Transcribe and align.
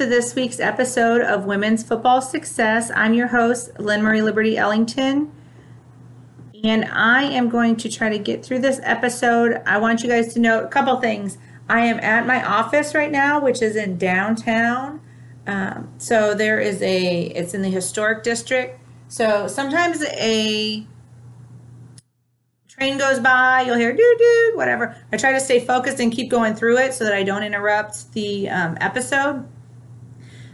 to 0.00 0.06
this 0.06 0.34
week's 0.34 0.60
episode 0.60 1.20
of 1.20 1.44
Women's 1.44 1.82
Football 1.82 2.22
Success. 2.22 2.90
I'm 2.96 3.12
your 3.12 3.26
host, 3.26 3.74
LynMarie 3.74 4.24
Liberty 4.24 4.56
Ellington, 4.56 5.30
and 6.64 6.86
I 6.86 7.24
am 7.24 7.50
going 7.50 7.76
to 7.76 7.90
try 7.90 8.08
to 8.08 8.18
get 8.18 8.42
through 8.42 8.60
this 8.60 8.80
episode. 8.82 9.60
I 9.66 9.76
want 9.76 10.02
you 10.02 10.08
guys 10.08 10.32
to 10.32 10.40
know 10.40 10.64
a 10.64 10.68
couple 10.68 10.98
things. 11.02 11.36
I 11.68 11.80
am 11.80 12.00
at 12.00 12.26
my 12.26 12.42
office 12.42 12.94
right 12.94 13.10
now, 13.10 13.40
which 13.40 13.60
is 13.60 13.76
in 13.76 13.98
downtown. 13.98 15.02
Um, 15.46 15.90
so 15.98 16.32
there 16.32 16.58
is 16.58 16.80
a, 16.80 17.24
it's 17.24 17.52
in 17.52 17.60
the 17.60 17.68
historic 17.68 18.22
district. 18.22 18.80
So 19.08 19.48
sometimes 19.48 20.02
a 20.02 20.86
train 22.68 22.96
goes 22.96 23.18
by, 23.18 23.64
you'll 23.66 23.76
hear 23.76 23.94
doo 23.94 24.16
doo, 24.18 24.52
whatever. 24.54 24.96
I 25.12 25.18
try 25.18 25.32
to 25.32 25.40
stay 25.40 25.60
focused 25.60 26.00
and 26.00 26.10
keep 26.10 26.30
going 26.30 26.54
through 26.54 26.78
it 26.78 26.94
so 26.94 27.04
that 27.04 27.12
I 27.12 27.22
don't 27.22 27.42
interrupt 27.42 28.14
the 28.14 28.48
um, 28.48 28.78
episode. 28.80 29.46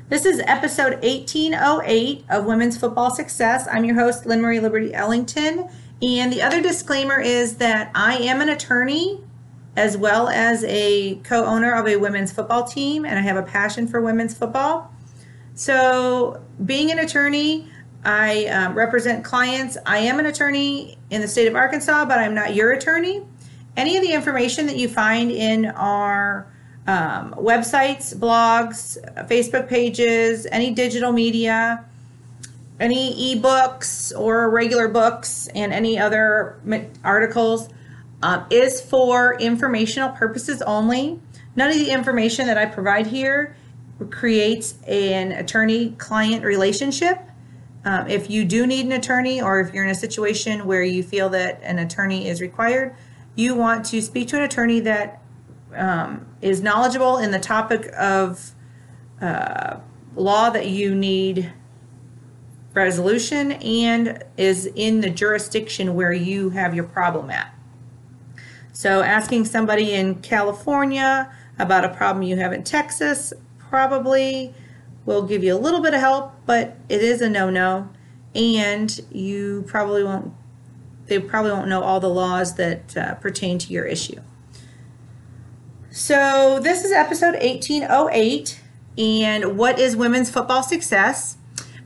This 0.08 0.24
is 0.24 0.40
episode 0.46 1.02
1808 1.02 2.26
of 2.30 2.44
Women's 2.44 2.78
Football 2.78 3.10
Success. 3.10 3.66
I'm 3.68 3.84
your 3.84 3.96
host, 3.96 4.22
LynMarie 4.22 4.62
Liberty 4.62 4.94
Ellington. 4.94 5.68
And 6.00 6.32
the 6.32 6.42
other 6.42 6.62
disclaimer 6.62 7.20
is 7.20 7.56
that 7.56 7.90
I 7.92 8.18
am 8.18 8.40
an 8.40 8.48
attorney 8.48 9.20
as 9.76 9.96
well 9.96 10.28
as 10.28 10.62
a 10.62 11.16
co 11.24 11.44
owner 11.44 11.72
of 11.72 11.88
a 11.88 11.96
women's 11.96 12.30
football 12.30 12.62
team, 12.62 13.04
and 13.04 13.18
I 13.18 13.22
have 13.22 13.36
a 13.36 13.42
passion 13.42 13.88
for 13.88 14.00
women's 14.00 14.32
football. 14.32 14.94
So, 15.56 16.40
being 16.64 16.92
an 16.92 17.00
attorney, 17.00 17.68
I 18.04 18.46
um, 18.46 18.74
represent 18.74 19.24
clients. 19.24 19.76
I 19.86 19.98
am 19.98 20.20
an 20.20 20.26
attorney 20.26 20.98
in 21.10 21.20
the 21.20 21.26
state 21.26 21.48
of 21.48 21.56
Arkansas, 21.56 22.04
but 22.04 22.20
I'm 22.20 22.32
not 22.32 22.54
your 22.54 22.70
attorney. 22.70 23.24
Any 23.76 23.96
of 23.96 24.04
the 24.04 24.12
information 24.12 24.68
that 24.68 24.76
you 24.76 24.88
find 24.88 25.32
in 25.32 25.66
our 25.66 26.46
um, 26.86 27.34
websites, 27.34 28.14
blogs, 28.14 28.96
Facebook 29.26 29.68
pages, 29.68 30.46
any 30.50 30.70
digital 30.72 31.12
media, 31.12 31.84
any 32.78 33.34
ebooks 33.34 34.16
or 34.18 34.50
regular 34.50 34.88
books, 34.88 35.48
and 35.54 35.72
any 35.72 35.98
other 35.98 36.60
articles 37.02 37.68
um, 38.22 38.46
is 38.50 38.80
for 38.80 39.36
informational 39.40 40.10
purposes 40.10 40.62
only. 40.62 41.20
None 41.56 41.70
of 41.70 41.76
the 41.76 41.90
information 41.90 42.46
that 42.46 42.58
I 42.58 42.66
provide 42.66 43.06
here 43.06 43.56
creates 44.10 44.74
an 44.86 45.32
attorney 45.32 45.90
client 45.92 46.44
relationship. 46.44 47.18
Um, 47.84 48.08
if 48.08 48.28
you 48.28 48.44
do 48.44 48.66
need 48.66 48.84
an 48.84 48.92
attorney, 48.92 49.40
or 49.40 49.60
if 49.60 49.72
you're 49.72 49.84
in 49.84 49.90
a 49.90 49.94
situation 49.94 50.66
where 50.66 50.82
you 50.82 51.02
feel 51.02 51.28
that 51.30 51.60
an 51.62 51.78
attorney 51.78 52.28
is 52.28 52.40
required, 52.40 52.94
you 53.36 53.54
want 53.54 53.86
to 53.86 54.02
speak 54.02 54.28
to 54.28 54.36
an 54.36 54.42
attorney 54.42 54.80
that 54.80 55.22
um, 55.74 56.26
is 56.46 56.62
knowledgeable 56.62 57.18
in 57.18 57.30
the 57.30 57.38
topic 57.38 57.90
of 57.98 58.52
uh, 59.20 59.78
law 60.14 60.50
that 60.50 60.68
you 60.68 60.94
need 60.94 61.52
resolution 62.74 63.52
and 63.52 64.22
is 64.36 64.66
in 64.74 65.00
the 65.00 65.10
jurisdiction 65.10 65.94
where 65.94 66.12
you 66.12 66.50
have 66.50 66.74
your 66.74 66.84
problem 66.84 67.30
at. 67.30 67.52
So, 68.72 69.02
asking 69.02 69.46
somebody 69.46 69.92
in 69.92 70.16
California 70.16 71.32
about 71.58 71.84
a 71.84 71.88
problem 71.88 72.22
you 72.22 72.36
have 72.36 72.52
in 72.52 72.62
Texas 72.62 73.32
probably 73.58 74.54
will 75.06 75.22
give 75.22 75.42
you 75.42 75.54
a 75.54 75.58
little 75.58 75.80
bit 75.80 75.94
of 75.94 76.00
help, 76.00 76.34
but 76.44 76.76
it 76.88 77.00
is 77.00 77.22
a 77.22 77.28
no-no, 77.30 77.88
and 78.34 79.00
you 79.10 79.64
probably 79.66 80.04
won't. 80.04 80.34
They 81.06 81.18
probably 81.20 81.52
won't 81.52 81.68
know 81.68 81.82
all 81.82 82.00
the 82.00 82.10
laws 82.10 82.56
that 82.56 82.96
uh, 82.96 83.14
pertain 83.14 83.58
to 83.58 83.72
your 83.72 83.84
issue. 83.84 84.20
So 85.96 86.60
this 86.60 86.84
is 86.84 86.92
episode 86.92 87.36
1808, 87.42 88.60
and 88.98 89.56
what 89.56 89.78
is 89.78 89.96
women's 89.96 90.30
football 90.30 90.62
success? 90.62 91.38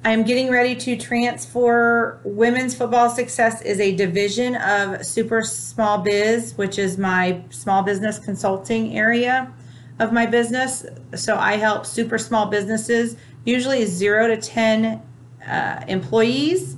I'm 0.05 0.25
getting 0.25 0.51
ready 0.51 0.75
to 0.75 0.97
transfer 0.97 2.21
Women's 2.25 2.75
Football 2.75 3.11
Success 3.11 3.63
is 3.63 3.79
a 3.79 3.95
division 3.95 4.57
of 4.57 5.07
Super 5.07 5.43
Small 5.43 5.99
Biz, 5.99 6.55
which 6.57 6.77
is 6.77 6.99
my 6.99 7.45
small 7.51 7.85
business 7.85 8.19
consulting 8.19 8.99
area 8.99 9.55
of 10.01 10.13
my 10.13 10.27
business. 10.27 10.85
So 11.15 11.37
I 11.37 11.53
help 11.53 11.87
super 11.87 12.19
small 12.19 12.47
businesses, 12.47 13.17
usually 13.45 13.87
zero 13.87 14.27
to 14.27 14.37
10 14.37 15.01
uh, 15.47 15.85
employees. 15.87 16.77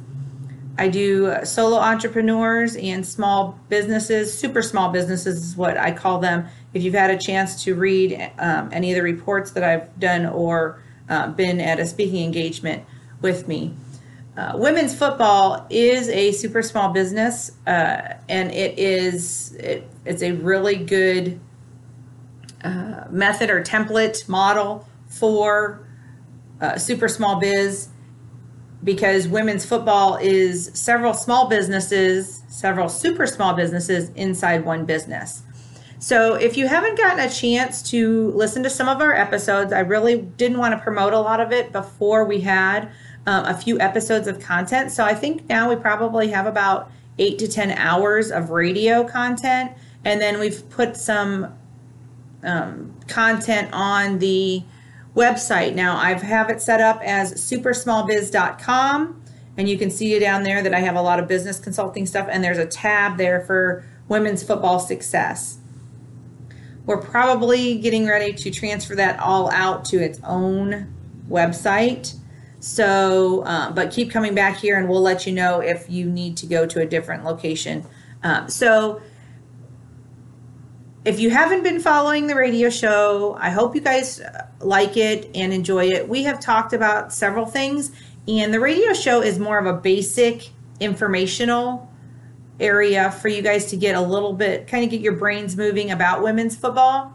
I 0.77 0.89
do 0.89 1.35
solo 1.45 1.79
entrepreneurs 1.79 2.77
and 2.77 3.07
small 3.07 3.59
businesses, 3.69 4.37
super 4.37 4.61
small 4.63 4.91
businesses 4.91 5.43
is 5.43 5.57
what 5.57 5.79
I 5.79 5.93
call 5.93 6.19
them. 6.19 6.47
If 6.75 6.83
you've 6.83 6.95
had 6.95 7.11
a 7.11 7.19
chance 7.19 7.65
to 7.65 7.75
read 7.75 8.33
um, 8.39 8.71
any 8.73 8.93
of 8.93 8.97
the 8.97 9.03
reports 9.03 9.51
that 9.53 9.65
I've 9.65 9.99
done 9.99 10.27
or 10.27 10.83
uh, 11.09 11.29
been 11.29 11.61
at 11.61 11.79
a 11.79 11.87
speaking 11.87 12.25
engagement 12.25 12.85
with 13.21 13.47
me, 13.47 13.75
uh, 14.37 14.53
women's 14.55 14.95
football 14.95 15.67
is 15.69 16.09
a 16.09 16.33
super 16.33 16.63
small 16.63 16.91
business, 16.93 17.53
uh, 17.67 18.15
and 18.29 18.51
it 18.51 18.79
is 18.79 19.53
it, 19.57 19.87
it's 20.07 20.23
a 20.23 20.33
really 20.33 20.77
good 20.77 21.39
uh, 22.65 23.05
method 23.11 23.51
or 23.51 23.63
template 23.63 24.27
model 24.29 24.89
for 25.07 25.87
uh, 26.63 26.79
super 26.79 27.09
small 27.09 27.39
biz 27.39 27.89
because 28.83 29.29
women's 29.29 29.67
football 29.67 30.17
is 30.17 30.71
several 30.75 31.13
small 31.13 31.49
businesses, 31.49 32.43
several 32.49 32.89
super 32.89 33.27
small 33.27 33.55
businesses 33.55 34.11
inside 34.11 34.65
one 34.65 34.85
business. 34.87 35.43
So, 36.03 36.35
if 36.35 36.57
you 36.57 36.67
haven't 36.67 36.99
gotten 36.99 37.21
a 37.21 37.31
chance 37.31 37.81
to 37.91 38.33
listen 38.33 38.65
to 38.65 38.71
some 38.71 38.89
of 38.89 39.01
our 39.01 39.15
episodes, 39.15 39.73
I 39.73 39.79
really 39.81 40.21
didn't 40.21 40.59
want 40.59 40.77
to 40.77 40.83
promote 40.83 41.13
a 41.13 41.21
lot 41.21 41.39
of 41.39 41.53
it 41.53 41.71
before 41.71 42.25
we 42.25 42.41
had 42.41 42.91
um, 43.25 43.45
a 43.45 43.57
few 43.57 43.79
episodes 43.79 44.27
of 44.27 44.41
content. 44.41 44.91
So, 44.91 45.05
I 45.05 45.15
think 45.15 45.49
now 45.49 45.69
we 45.69 45.77
probably 45.77 46.27
have 46.31 46.47
about 46.47 46.91
eight 47.21 47.39
to 47.39 47.47
10 47.47 47.71
hours 47.71 48.33
of 48.33 48.51
radio 48.51 49.05
content. 49.05 49.71
And 50.05 50.21
then 50.21 50.41
we've 50.41 50.69
put 50.71 50.97
some 50.97 51.55
um, 52.43 52.99
content 53.07 53.69
on 53.73 54.19
the 54.19 54.65
website. 55.15 55.77
Now 55.77 55.97
I 55.99 56.15
have 56.15 56.51
it 56.51 56.61
set 56.61 56.81
up 56.81 57.01
as 57.05 57.35
supersmallbiz.com 57.35 59.23
and 59.57 59.69
you 59.69 59.79
can 59.79 59.91
see 59.91 60.19
down 60.19 60.43
there 60.43 60.65
that 60.65 60.75
I 60.75 60.81
have 60.81 60.97
a 60.97 61.03
lot 61.03 61.21
of 61.21 61.29
business 61.29 61.61
consulting 61.61 62.07
stuff 62.07 62.27
and 62.29 62.43
there's 62.43 62.59
a 62.59 62.67
tab 62.67 63.19
there 63.19 63.41
for 63.43 63.85
women's 64.09 64.43
football 64.43 64.81
success. 64.81 65.59
We're 66.85 67.01
probably 67.01 67.79
getting 67.79 68.07
ready 68.07 68.33
to 68.33 68.51
transfer 68.51 68.95
that 68.97 69.21
all 69.21 69.51
out 69.51 69.85
to 69.87 70.03
its 70.03 70.19
own 70.25 70.93
website. 71.29 72.15
So, 72.61 73.43
uh, 73.43 73.73
but 73.73 73.91
keep 73.91 74.11
coming 74.11 74.35
back 74.35 74.57
here 74.57 74.79
and 74.79 74.89
we'll 74.89 75.01
let 75.01 75.27
you 75.27 75.33
know 75.33 75.61
if 75.61 75.89
you 75.89 76.07
need 76.07 76.37
to 76.39 76.47
go 76.47 76.67
to 76.67 76.81
a 76.81 76.87
different 76.87 77.25
location. 77.25 77.85
Um, 78.23 78.49
so, 78.49 79.01
if 81.05 81.19
you 81.19 81.31
haven't 81.31 81.65
been 81.65 81.81
following 81.81 82.29
the 82.29 82.37
radio 82.37 82.71
show, 82.71 83.37
I 83.41 83.51
hope 83.51 83.75
you 83.75 83.81
guys 83.81 84.23
like 84.61 84.97
it 84.97 85.29
and 85.35 85.53
enjoy 85.53 85.87
it. 85.87 86.09
We 86.09 86.23
have 86.25 86.39
talked 86.39 86.73
about 86.73 87.13
several 87.13 87.45
things, 87.45 87.91
and 88.29 88.55
the 88.55 88.61
radio 88.61 88.93
show 88.93 89.21
is 89.21 89.41
more 89.41 89.59
of 89.59 89.67
a 89.67 89.73
basic 89.73 90.51
informational 90.79 91.92
area 92.63 93.11
for 93.11 93.29
you 93.29 93.43
guys 93.43 93.67
to 93.67 93.77
get 93.77 93.95
a 93.95 94.01
little 94.01 94.33
bit, 94.33 94.67
kind 94.67 94.85
of 94.85 94.91
get 94.91 95.01
your 95.01 95.15
brains 95.15 95.57
moving 95.57 95.91
about 95.91 96.23
women's 96.23 96.57
football. 96.57 97.13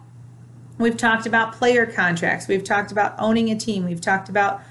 We've 0.78 0.98
talked 0.98 1.26
about 1.26 1.54
player 1.54 1.86
contracts, 1.86 2.48
we've 2.48 2.64
talked 2.64 2.92
about 2.92 3.16
owning 3.18 3.50
a 3.50 3.56
team, 3.56 3.86
we've 3.86 4.02
talked 4.02 4.30
about 4.30 4.62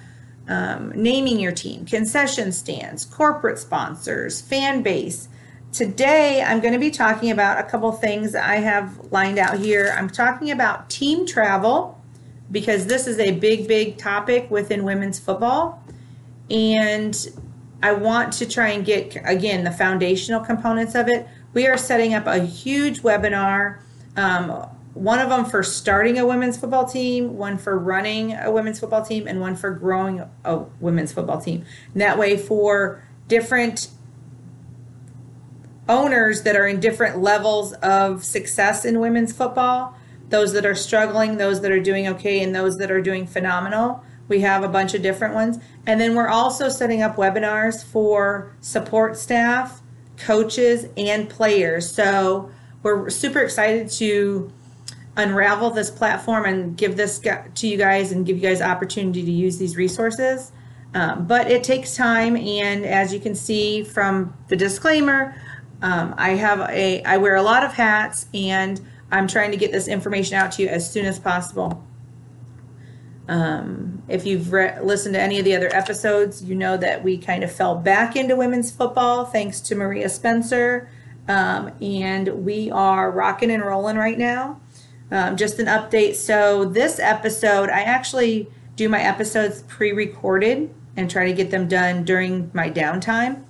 um, 0.49 0.93
naming 0.95 1.41
your 1.41 1.53
team, 1.53 1.85
concession 1.85 2.53
stands, 2.53 3.05
corporate 3.05 3.59
sponsors, 3.59 4.41
fan 4.41 4.83
base 4.83 5.29
Today, 5.77 6.43
I'm 6.43 6.61
going 6.61 6.73
to 6.73 6.81
be 6.81 6.91
talking 6.91 7.31
about 7.31 7.59
a 7.59 7.63
couple 7.63 7.93
things 7.93 8.35
I 8.35 8.57
have 8.57 9.13
lined 9.13 9.39
out 9.39 9.59
here. 9.59 9.95
I'm 9.95 10.09
talking 10.09 10.51
about 10.51 10.89
team 10.89 11.27
travel 11.27 12.03
because 12.51 12.87
this 12.87 13.07
is 13.07 13.19
a 13.19 13.33
big, 13.33 13.69
big 13.69 13.99
topic 13.99 14.51
within 14.51 14.85
women's 14.85 15.19
football. 15.19 15.85
And 16.49 17.15
I 17.83 17.93
want 17.93 18.33
to 18.35 18.47
try 18.47 18.69
and 18.69 18.85
get, 18.85 19.17
again, 19.25 19.65
the 19.65 19.71
foundational 19.71 20.41
components 20.41 20.95
of 20.95 21.09
it. 21.09 21.27
We 21.53 21.67
are 21.67 21.77
setting 21.77 22.15
up 22.15 22.27
a 22.27 22.39
huge 22.39 23.03
webinar. 23.03 23.81
Um, 24.17 24.69
one 24.95 25.19
of 25.19 25.29
them 25.29 25.45
for 25.45 25.63
starting 25.63 26.19
a 26.19 26.27
women's 26.27 26.57
football 26.57 26.87
team, 26.87 27.37
one 27.37 27.59
for 27.59 27.79
running 27.79 28.33
a 28.33 28.51
women's 28.51 28.81
football 28.81 29.05
team, 29.05 29.27
and 29.27 29.41
one 29.41 29.57
for 29.57 29.71
growing 29.71 30.25
a 30.45 30.59
women's 30.81 31.13
football 31.13 31.41
team. 31.41 31.65
And 31.93 32.01
that 32.01 32.19
way, 32.19 32.37
for 32.37 33.07
different 33.29 33.89
owners 35.89 36.43
that 36.43 36.57
are 36.57 36.67
in 36.67 36.81
different 36.81 37.19
levels 37.19 37.75
of 37.75 38.25
success 38.25 38.85
in 38.85 38.99
women's 38.99 39.33
football 39.33 39.97
those 40.29 40.53
that 40.53 40.67
are 40.67 40.75
struggling, 40.75 41.37
those 41.37 41.61
that 41.61 41.71
are 41.71 41.81
doing 41.81 42.09
okay, 42.09 42.43
and 42.43 42.55
those 42.55 42.79
that 42.79 42.91
are 42.91 43.01
doing 43.01 43.27
phenomenal. 43.27 44.03
We 44.29 44.41
have 44.41 44.65
a 44.65 44.69
bunch 44.69 44.95
of 44.95 45.03
different 45.03 45.35
ones. 45.35 45.59
And 45.87 46.01
then 46.01 46.15
we're 46.15 46.29
also 46.29 46.69
setting 46.69 47.03
up 47.03 47.17
webinars 47.17 47.85
for 47.85 48.57
support 48.61 49.17
staff, 49.17 49.83
coaches, 50.17 50.87
and 50.97 51.29
players. 51.29 51.91
So 51.91 52.51
we're 52.83 53.11
super 53.11 53.41
excited 53.41 53.91
to 53.93 54.53
unravel 55.17 55.71
this 55.71 55.91
platform 55.91 56.45
and 56.45 56.77
give 56.77 56.97
this 56.97 57.19
to 57.19 57.67
you 57.67 57.77
guys 57.77 58.13
and 58.13 58.27
give 58.27 58.37
you 58.37 58.43
guys 58.43 58.61
opportunity 58.61 59.25
to 59.25 59.31
use 59.31 59.59
these 59.59 59.77
resources. 59.77 60.53
Um, 60.95 61.27
but 61.27 61.51
it 61.51 61.63
takes 61.63 61.95
time, 61.95 62.37
and 62.37 62.87
as 62.87 63.13
you 63.13 63.21
can 63.21 63.35
see 63.35 63.83
from 63.83 64.35
the 64.49 64.57
disclaimer, 64.57 65.35
um, 65.83 66.15
I 66.17 66.31
have 66.31 66.61
a 66.71 67.03
I 67.03 67.19
wear 67.19 67.35
a 67.35 67.43
lot 67.43 67.65
of 67.65 67.75
hats, 67.75 68.27
and 68.33 68.81
I'm 69.11 69.29
trying 69.29 69.51
to 69.51 69.57
get 69.57 69.73
this 69.73 69.89
information 69.89 70.37
out 70.37 70.53
to 70.53 70.63
you 70.63 70.69
as 70.69 70.91
soon 70.91 71.05
as 71.05 71.19
possible. 71.19 71.85
Um, 73.29 73.96
if 74.09 74.27
you've 74.27 74.53
re- 74.53 74.79
listened 74.83 75.15
to 75.15 75.21
any 75.21 75.39
of 75.39 75.45
the 75.45 75.55
other 75.55 75.75
episodes, 75.75 76.43
you 76.43 76.55
know 76.55 76.77
that 76.77 77.03
we 77.03 77.19
kind 77.19 77.43
of 77.43 77.51
fell 77.51 77.75
back 77.75 78.17
into 78.17 78.37
women's 78.37 78.71
football 78.71 79.25
thanks 79.25 79.61
to 79.63 79.75
Maria 79.75 80.09
Spencer, 80.09 80.89
um, 81.29 81.73
and 81.81 82.45
we 82.45 82.71
are 82.71 83.11
rocking 83.11 83.51
and 83.51 83.65
rolling 83.65 83.97
right 83.97 84.19
now. 84.19 84.61
Um, 85.11 85.37
just 85.37 85.59
an 85.59 85.67
update. 85.67 86.15
So 86.15 86.65
this 86.65 86.99
episode, 86.99 87.69
I 87.69 87.83
actually 87.83 88.49
do 88.75 88.89
my 88.89 89.01
episodes 89.01 89.63
pre-recorded 89.63 90.73
and 90.97 91.11
try 91.11 91.27
to 91.27 91.33
get 91.33 91.51
them 91.51 91.69
done 91.69 92.05
during 92.05 92.51
my 92.55 92.71
downtime. 92.71 93.45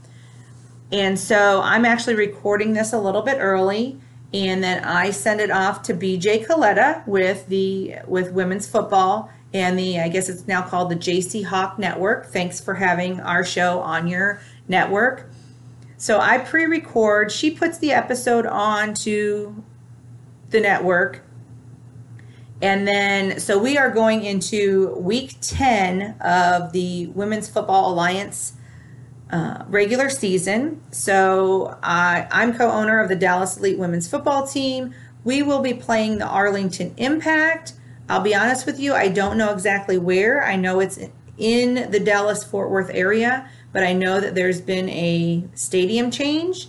And 0.92 1.18
so 1.18 1.60
I'm 1.62 1.84
actually 1.84 2.14
recording 2.14 2.74
this 2.74 2.92
a 2.92 2.98
little 2.98 3.22
bit 3.22 3.38
early 3.40 3.98
and 4.32 4.62
then 4.62 4.84
I 4.84 5.10
send 5.10 5.40
it 5.40 5.50
off 5.50 5.82
to 5.84 5.94
BJ 5.94 6.46
Coletta 6.46 7.06
with 7.06 7.46
the 7.48 7.96
with 8.06 8.32
women's 8.32 8.68
football 8.68 9.30
and 9.52 9.78
the 9.78 10.00
I 10.00 10.08
guess 10.08 10.28
it's 10.28 10.46
now 10.46 10.62
called 10.62 10.90
the 10.90 10.96
JC 10.96 11.44
Hawk 11.44 11.78
Network. 11.78 12.26
Thanks 12.26 12.60
for 12.60 12.74
having 12.74 13.20
our 13.20 13.44
show 13.44 13.80
on 13.80 14.08
your 14.08 14.40
network. 14.68 15.30
So 15.98 16.20
I 16.20 16.38
pre-record, 16.38 17.32
she 17.32 17.50
puts 17.50 17.78
the 17.78 17.92
episode 17.92 18.44
on 18.44 18.92
to 18.94 19.64
the 20.50 20.60
network. 20.60 21.22
And 22.60 22.86
then, 22.86 23.38
so 23.40 23.58
we 23.58 23.76
are 23.76 23.90
going 23.90 24.24
into 24.24 24.94
week 24.96 25.36
10 25.40 26.16
of 26.20 26.72
the 26.72 27.06
Women's 27.08 27.48
Football 27.48 27.92
Alliance 27.92 28.54
uh, 29.30 29.64
regular 29.68 30.08
season. 30.08 30.82
So 30.90 31.78
I, 31.82 32.26
I'm 32.30 32.56
co 32.56 32.70
owner 32.70 33.00
of 33.00 33.08
the 33.08 33.16
Dallas 33.16 33.56
Elite 33.56 33.78
Women's 33.78 34.08
Football 34.08 34.46
Team. 34.46 34.94
We 35.24 35.42
will 35.42 35.60
be 35.60 35.74
playing 35.74 36.18
the 36.18 36.26
Arlington 36.26 36.94
Impact. 36.96 37.72
I'll 38.08 38.20
be 38.20 38.34
honest 38.34 38.66
with 38.66 38.78
you, 38.78 38.94
I 38.94 39.08
don't 39.08 39.36
know 39.36 39.52
exactly 39.52 39.98
where. 39.98 40.44
I 40.44 40.56
know 40.56 40.80
it's 40.80 40.98
in 41.38 41.90
the 41.90 42.00
Dallas 42.00 42.44
Fort 42.44 42.70
Worth 42.70 42.90
area, 42.92 43.48
but 43.72 43.82
I 43.82 43.92
know 43.92 44.20
that 44.20 44.34
there's 44.34 44.60
been 44.60 44.88
a 44.88 45.44
stadium 45.54 46.10
change. 46.10 46.68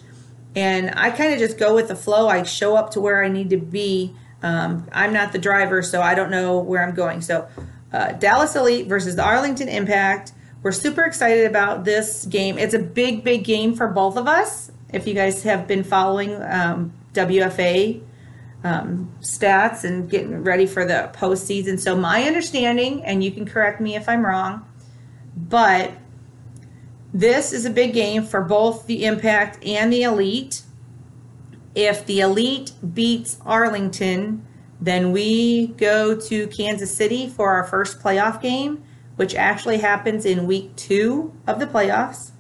And 0.56 0.92
I 0.96 1.12
kind 1.12 1.34
of 1.34 1.40
just 1.40 1.58
go 1.60 1.76
with 1.76 1.88
the 1.88 1.96
flow. 1.96 2.28
I 2.28 2.44
show 2.44 2.76
up 2.76 2.92
to 2.92 3.02
where 3.02 3.24
I 3.24 3.28
need 3.28 3.52
to 3.52 3.58
be 3.58 4.16
um, 4.44 4.88
I'm 4.92 5.14
not 5.14 5.32
the 5.32 5.40
driver, 5.40 5.82
so 5.82 6.02
I 6.02 6.14
don't 6.16 6.30
know 6.30 6.60
where 6.60 6.84
I'm 6.84 6.94
going. 6.94 7.22
So, 7.22 7.48
uh, 7.92 8.14
Dallas 8.14 8.56
Elite 8.56 8.88
versus 8.88 9.16
the 9.16 9.24
Arlington 9.24 9.68
Impact. 9.68 10.34
We're 10.62 10.72
super 10.72 11.04
excited 11.04 11.46
about 11.46 11.86
this 11.86 12.26
game. 12.26 12.58
It's 12.58 12.74
a 12.74 12.80
big, 12.80 13.24
big 13.24 13.44
game 13.44 13.76
for 13.76 13.88
both 13.88 14.18
of 14.18 14.28
us. 14.28 14.72
If 14.94 15.08
you 15.08 15.14
guys 15.14 15.44
have 15.44 15.68
been 15.68 15.84
following 15.84 16.42
um, 16.44 16.94
WFA 17.14 18.02
um, 18.68 19.12
stats 19.22 19.84
and 19.84 20.10
getting 20.10 20.44
ready 20.44 20.66
for 20.66 20.86
the 20.86 21.12
postseason, 21.14 21.80
so 21.80 21.96
my 21.96 22.24
understanding, 22.24 23.04
and 23.06 23.24
you 23.24 23.32
can 23.32 23.46
correct 23.46 23.80
me 23.80 23.96
if 23.96 24.08
I'm 24.10 24.26
wrong, 24.26 24.68
but 25.36 25.92
this 27.14 27.54
is 27.54 27.66
a 27.66 27.70
big 27.70 27.94
game 27.94 28.24
for 28.24 28.42
both 28.42 28.86
the 28.88 29.06
Impact 29.06 29.64
and 29.66 29.92
the 29.92 30.04
Elite 30.04 30.64
if 31.78 32.08
the 32.08 32.22
elite 32.22 32.72
beats 32.96 33.38
Arlington, 33.46 34.44
then 34.82 35.12
we 35.12 35.68
go 35.68 36.20
to 36.20 36.48
Kansas 36.48 36.94
City 36.94 37.30
for 37.30 37.52
our 37.52 37.66
first 37.66 38.00
playoff 38.00 38.42
game, 38.42 38.84
which 39.16 39.36
actually 39.36 39.78
happens 39.78 40.26
in 40.26 40.48
week 40.48 40.76
two 40.76 41.32
of 41.46 41.60
the 41.60 41.68
playoffs. 41.68 42.32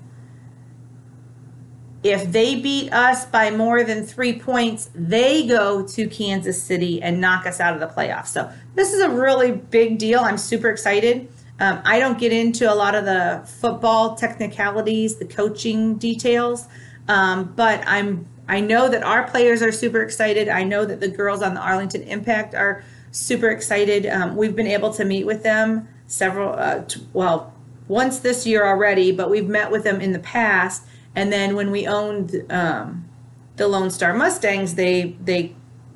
If 2.03 2.31
they 2.31 2.55
beat 2.55 2.93
us 2.93 3.25
by 3.25 3.49
more 3.51 3.83
than 3.83 4.05
three 4.05 4.39
points, 4.39 4.89
they 4.93 5.47
go 5.47 5.85
to 5.87 6.07
Kansas 6.07 6.61
City 6.61 7.01
and 7.01 7.19
knock 7.19 7.45
us 7.45 7.59
out 7.59 7.73
of 7.73 7.79
the 7.79 7.87
playoffs. 7.87 8.27
So 8.27 8.51
this 8.75 8.93
is 8.93 9.01
a 9.01 9.09
really 9.09 9.51
big 9.51 9.97
deal. 9.97 10.19
I'm 10.19 10.37
super 10.37 10.69
excited. 10.69 11.27
Um, 11.59 11.81
I 11.83 11.99
don't 11.99 12.19
get 12.19 12.31
into 12.31 12.71
a 12.71 12.75
lot 12.75 12.93
of 12.93 13.05
the 13.05 13.43
football 13.59 14.15
technicalities, 14.15 15.15
the 15.15 15.25
coaching 15.25 15.95
details, 15.95 16.67
um, 17.07 17.53
but 17.55 17.83
I'm 17.87 18.27
I 18.47 18.61
know 18.61 18.87
that 18.89 19.03
our 19.03 19.27
players 19.27 19.61
are 19.61 19.71
super 19.71 20.01
excited. 20.01 20.47
I 20.47 20.63
know 20.63 20.85
that 20.85 20.99
the 21.01 21.09
girls 21.09 21.41
on 21.41 21.53
the 21.53 21.59
Arlington 21.59 22.03
Impact 22.03 22.55
are 22.55 22.83
super 23.11 23.49
excited. 23.49 24.05
Um, 24.05 24.37
we've 24.37 24.55
been 24.55 24.67
able 24.67 24.93
to 24.93 25.03
meet 25.03 25.25
with 25.25 25.43
them 25.43 25.87
several, 26.07 26.53
uh, 26.53 26.83
t- 26.85 27.05
well, 27.11 27.53
once 27.89 28.19
this 28.19 28.47
year 28.47 28.65
already, 28.65 29.11
but 29.11 29.29
we've 29.29 29.49
met 29.49 29.69
with 29.71 29.83
them 29.83 29.99
in 29.99 30.13
the 30.13 30.19
past. 30.19 30.83
And 31.17 31.33
then 31.33 31.55
when 31.55 31.71
we 31.71 31.87
owned 31.87 32.45
um, 32.51 33.09
the 33.55 33.67
Lone 33.67 33.89
Star 33.89 34.13
Mustangs, 34.13 34.75
they 34.75 35.17
they 35.19 35.55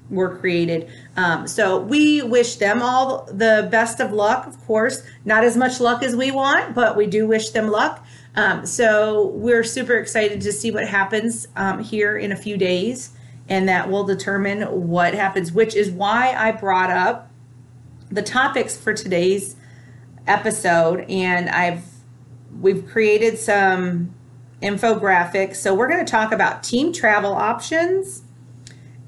were 0.09 0.35
created. 0.35 0.89
Um, 1.15 1.47
so 1.47 1.79
we 1.79 2.23
wish 2.23 2.55
them 2.55 2.81
all 2.81 3.25
the 3.25 3.69
best 3.71 3.99
of 3.99 4.11
luck. 4.11 4.47
Of 4.47 4.59
course, 4.65 5.03
not 5.23 5.43
as 5.43 5.55
much 5.55 5.79
luck 5.79 6.01
as 6.01 6.15
we 6.15 6.31
want, 6.31 6.73
but 6.73 6.97
we 6.97 7.05
do 7.05 7.27
wish 7.27 7.51
them 7.51 7.69
luck. 7.69 8.03
Um, 8.35 8.65
so 8.65 9.27
we're 9.27 9.63
super 9.63 9.93
excited 9.93 10.41
to 10.41 10.51
see 10.51 10.71
what 10.71 10.87
happens 10.87 11.47
um, 11.55 11.83
here 11.83 12.17
in 12.17 12.31
a 12.31 12.35
few 12.35 12.57
days, 12.57 13.11
and 13.47 13.69
that 13.69 13.91
will 13.91 14.03
determine 14.03 14.63
what 14.87 15.13
happens, 15.13 15.51
which 15.51 15.75
is 15.75 15.91
why 15.91 16.33
I 16.35 16.51
brought 16.51 16.89
up 16.89 17.31
the 18.09 18.23
topics 18.23 18.75
for 18.75 18.95
today's 18.95 19.55
episode. 20.25 21.05
And 21.11 21.47
I've 21.47 21.83
we've 22.59 22.87
created 22.87 23.37
some 23.37 24.15
infographics. 24.61 25.55
So 25.57 25.73
we're 25.73 25.87
going 25.87 26.05
to 26.05 26.11
talk 26.11 26.31
about 26.31 26.63
team 26.63 26.93
travel 26.93 27.33
options, 27.33 28.23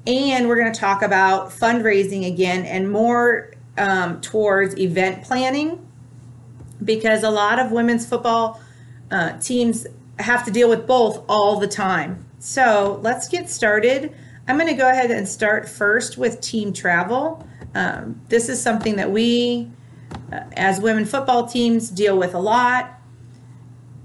and 0.06 0.48
we're 0.48 0.56
going 0.56 0.72
to 0.72 0.78
talk 0.78 1.02
about 1.02 1.50
fundraising 1.50 2.26
again, 2.26 2.64
and 2.66 2.90
more 2.90 3.52
um, 3.78 4.20
towards 4.20 4.78
event 4.78 5.24
planning, 5.24 5.86
because 6.84 7.22
a 7.22 7.30
lot 7.30 7.58
of 7.58 7.72
women's 7.72 8.06
football 8.06 8.60
uh, 9.10 9.38
teams 9.38 9.86
have 10.18 10.44
to 10.44 10.50
deal 10.50 10.68
with 10.68 10.86
both 10.86 11.24
all 11.28 11.58
the 11.58 11.66
time. 11.66 12.24
So 12.38 13.00
let's 13.02 13.28
get 13.28 13.48
started. 13.48 14.14
I'm 14.46 14.58
going 14.58 14.68
to 14.68 14.74
go 14.76 14.90
ahead 14.90 15.10
and 15.10 15.26
start 15.26 15.68
first 15.68 16.18
with 16.18 16.40
team 16.40 16.72
travel. 16.72 17.46
Um, 17.74 18.20
this 18.28 18.48
is 18.48 18.62
something 18.62 18.96
that 18.96 19.10
we, 19.10 19.70
uh, 20.30 20.40
as 20.56 20.80
women 20.80 21.04
football 21.06 21.46
teams, 21.46 21.90
deal 21.90 22.18
with 22.18 22.34
a 22.34 22.38
lot, 22.38 23.00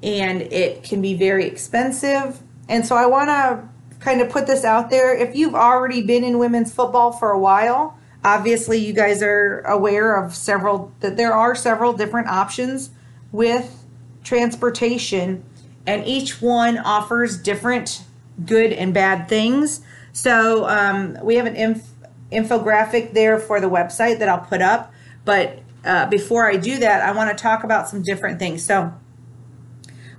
and 0.02 0.42
it 0.42 0.84
can 0.84 1.02
be 1.02 1.14
very 1.14 1.46
expensive. 1.46 2.40
And 2.68 2.86
so 2.86 2.96
I 2.96 3.06
want 3.06 3.30
to 3.30 3.68
kind 4.00 4.22
of 4.22 4.30
put 4.30 4.48
this 4.48 4.64
out 4.64 4.90
there. 4.90 5.16
If 5.16 5.36
you've 5.36 5.56
already 5.56 6.02
been 6.02 6.24
in 6.24 6.40
women's 6.40 6.74
football 6.74 7.12
for 7.12 7.32
a 7.32 7.40
while, 7.40 7.98
obviously 8.24 8.78
you 8.78 8.94
guys 8.94 9.22
are 9.22 9.62
aware 9.62 10.16
of 10.16 10.36
several 10.36 10.92
that 11.00 11.18
there 11.18 11.34
are 11.34 11.56
several 11.56 11.94
different 11.94 12.28
options 12.28 12.92
with 13.32 13.86
transportation, 14.24 15.44
and 15.86 16.06
each 16.06 16.42
one 16.42 16.78
offers 16.78 17.38
different 17.42 18.04
good 18.46 18.72
and 18.72 18.94
bad 18.94 19.28
things. 19.28 19.82
So 20.14 20.68
um, 20.68 21.18
we 21.24 21.36
have 21.36 21.46
an 21.46 21.56
inf- 21.56 21.94
infographic 22.32 23.14
there 23.14 23.40
for 23.40 23.60
the 23.60 23.70
website 23.70 24.20
that 24.20 24.30
I'll 24.30 24.40
put 24.40 24.62
up. 24.62 24.94
But 25.26 25.60
uh, 25.84 26.08
before 26.08 26.48
I 26.48 26.58
do 26.58 26.80
that, 26.80 27.02
I 27.02 27.12
want 27.12 27.36
to 27.36 27.42
talk 27.42 27.64
about 27.64 27.88
some 27.88 28.02
different 28.02 28.40
things. 28.40 28.64
So 28.64 28.94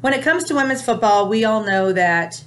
when 0.01 0.13
it 0.13 0.23
comes 0.23 0.45
to 0.45 0.55
women's 0.55 0.83
football, 0.83 1.29
we 1.29 1.45
all 1.45 1.63
know 1.65 1.93
that 1.93 2.43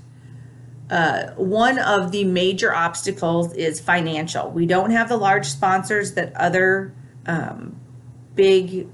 uh, 0.90 1.32
one 1.36 1.80
of 1.80 2.12
the 2.12 2.24
major 2.24 2.74
obstacles 2.74 3.54
is 3.54 3.80
financial. 3.80 4.50
We 4.52 4.66
don't 4.66 4.92
have 4.92 5.10
the 5.10 5.18
large 5.18 5.48
sponsors 5.48 6.14
that 6.14 6.36
other 6.36 6.94
um, 7.26 7.80
big 8.36 8.88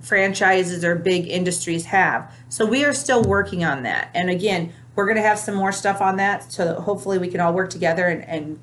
franchises 0.00 0.84
or 0.84 0.94
big 0.94 1.26
industries 1.28 1.86
have. 1.86 2.32
So 2.48 2.66
we 2.66 2.84
are 2.84 2.92
still 2.92 3.22
working 3.22 3.64
on 3.64 3.82
that. 3.84 4.10
And 4.14 4.30
again, 4.30 4.72
we're 4.94 5.06
going 5.06 5.16
to 5.16 5.22
have 5.22 5.38
some 5.38 5.54
more 5.54 5.72
stuff 5.72 6.00
on 6.00 6.16
that. 6.16 6.52
So 6.52 6.80
hopefully 6.80 7.18
we 7.18 7.28
can 7.28 7.40
all 7.40 7.52
work 7.52 7.70
together 7.70 8.06
and, 8.06 8.24
and 8.28 8.60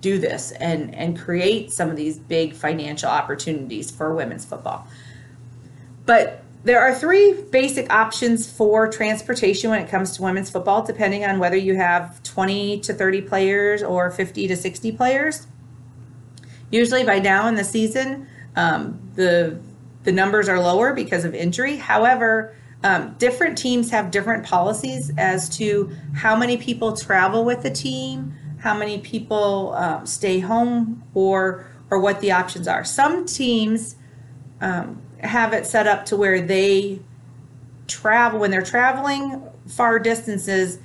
do 0.00 0.18
this 0.18 0.50
and, 0.52 0.94
and 0.94 1.18
create 1.18 1.72
some 1.72 1.88
of 1.88 1.96
these 1.96 2.18
big 2.18 2.52
financial 2.54 3.08
opportunities 3.08 3.90
for 3.90 4.14
women's 4.14 4.44
football. 4.44 4.86
But 6.04 6.41
there 6.64 6.80
are 6.80 6.94
three 6.94 7.34
basic 7.50 7.92
options 7.92 8.50
for 8.50 8.88
transportation 8.88 9.70
when 9.70 9.80
it 9.82 9.88
comes 9.88 10.12
to 10.16 10.22
women's 10.22 10.48
football, 10.48 10.82
depending 10.82 11.24
on 11.24 11.38
whether 11.38 11.56
you 11.56 11.74
have 11.76 12.22
20 12.22 12.80
to 12.80 12.94
30 12.94 13.22
players 13.22 13.82
or 13.82 14.10
50 14.10 14.46
to 14.46 14.56
60 14.56 14.92
players. 14.92 15.46
Usually 16.70 17.04
by 17.04 17.18
now 17.18 17.48
in 17.48 17.56
the 17.56 17.64
season, 17.64 18.28
um, 18.56 19.00
the 19.14 19.60
the 20.04 20.12
numbers 20.12 20.48
are 20.48 20.58
lower 20.58 20.92
because 20.92 21.24
of 21.24 21.32
injury. 21.34 21.76
However, 21.76 22.56
um, 22.82 23.14
different 23.18 23.56
teams 23.56 23.90
have 23.90 24.10
different 24.10 24.44
policies 24.44 25.12
as 25.16 25.48
to 25.58 25.90
how 26.14 26.34
many 26.34 26.56
people 26.56 26.96
travel 26.96 27.44
with 27.44 27.62
the 27.62 27.70
team, 27.70 28.34
how 28.58 28.76
many 28.76 28.98
people 28.98 29.74
um, 29.74 30.06
stay 30.06 30.40
home, 30.40 31.02
or 31.14 31.66
or 31.90 32.00
what 32.00 32.20
the 32.20 32.32
options 32.32 32.66
are. 32.66 32.84
Some 32.84 33.26
teams 33.26 33.96
um, 34.60 35.02
have 35.22 35.52
it 35.52 35.66
set 35.66 35.86
up 35.86 36.04
to 36.06 36.16
where 36.16 36.40
they 36.40 37.00
travel 37.86 38.40
when 38.40 38.50
they're 38.50 38.62
traveling 38.62 39.42
far 39.66 39.98
distances. 39.98 40.78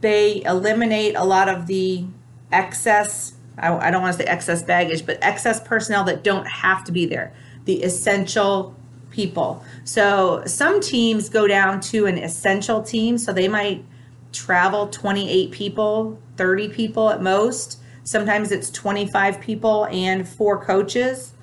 They 0.00 0.42
eliminate 0.44 1.14
a 1.16 1.24
lot 1.24 1.48
of 1.48 1.66
the 1.66 2.04
excess. 2.52 3.34
I, 3.58 3.72
I 3.72 3.90
don't 3.90 4.02
want 4.02 4.16
to 4.16 4.22
say 4.22 4.28
excess 4.28 4.62
baggage, 4.62 5.06
but 5.06 5.18
excess 5.22 5.60
personnel 5.60 6.04
that 6.04 6.24
don't 6.24 6.46
have 6.46 6.84
to 6.84 6.92
be 6.92 7.06
there. 7.06 7.32
The 7.64 7.82
essential 7.82 8.74
people. 9.10 9.64
So 9.84 10.42
some 10.46 10.80
teams 10.80 11.28
go 11.28 11.46
down 11.46 11.80
to 11.82 12.06
an 12.06 12.18
essential 12.18 12.82
team, 12.82 13.18
so 13.18 13.32
they 13.32 13.48
might 13.48 13.84
travel 14.32 14.86
28 14.88 15.50
people, 15.50 16.18
30 16.36 16.68
people 16.68 17.10
at 17.10 17.20
most. 17.20 17.80
Sometimes 18.04 18.50
it's 18.50 18.70
25 18.70 19.40
people 19.40 19.86
and 19.86 20.28
four 20.28 20.64
coaches. 20.64 21.34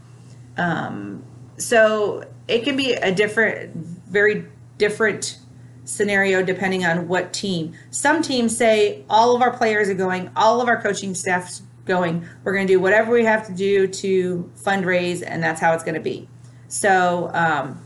Um, 0.57 1.23
so 1.57 2.23
it 2.47 2.63
can 2.63 2.75
be 2.75 2.93
a 2.93 3.11
different, 3.11 3.75
very 3.75 4.45
different 4.77 5.39
scenario 5.83 6.43
depending 6.43 6.85
on 6.85 7.07
what 7.07 7.33
team. 7.33 7.73
Some 7.91 8.21
teams 8.21 8.55
say 8.55 9.03
all 9.09 9.35
of 9.35 9.41
our 9.41 9.55
players 9.55 9.89
are 9.89 9.93
going, 9.93 10.29
all 10.35 10.61
of 10.61 10.67
our 10.67 10.81
coaching 10.81 11.15
staff's 11.15 11.61
going. 11.85 12.27
We're 12.43 12.53
going 12.53 12.67
to 12.67 12.73
do 12.73 12.79
whatever 12.79 13.13
we 13.13 13.23
have 13.25 13.47
to 13.47 13.53
do 13.53 13.87
to 13.87 14.51
fundraise, 14.61 15.23
and 15.25 15.41
that's 15.41 15.59
how 15.59 15.73
it's 15.73 15.83
going 15.83 15.95
to 15.95 16.01
be. 16.01 16.27
So, 16.67 17.31
um, 17.33 17.81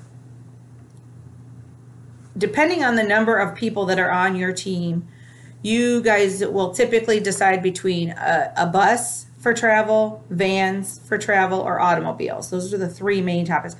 depending 2.38 2.84
on 2.84 2.96
the 2.96 3.04
number 3.04 3.38
of 3.38 3.56
people 3.56 3.86
that 3.86 4.00
are 4.00 4.12
on 4.12 4.36
your 4.36 4.51
team, 4.51 5.08
you 5.62 6.01
guys 6.01 6.44
will 6.44 6.74
typically 6.74 7.20
decide 7.20 7.62
between 7.62 8.10
a, 8.10 8.51
a, 8.58 8.66
bus 8.66 9.28
for 9.42 9.54
travel, 9.54 10.24
vans 10.30 11.00
for 11.06 11.18
travel, 11.18 11.60
or 11.60 11.82
automobiles. 11.82 12.50
Those 12.50 12.74
are 12.74 12.78
the 12.78 12.90
three 12.90 13.22
main 13.22 13.46
topics. 13.46 13.76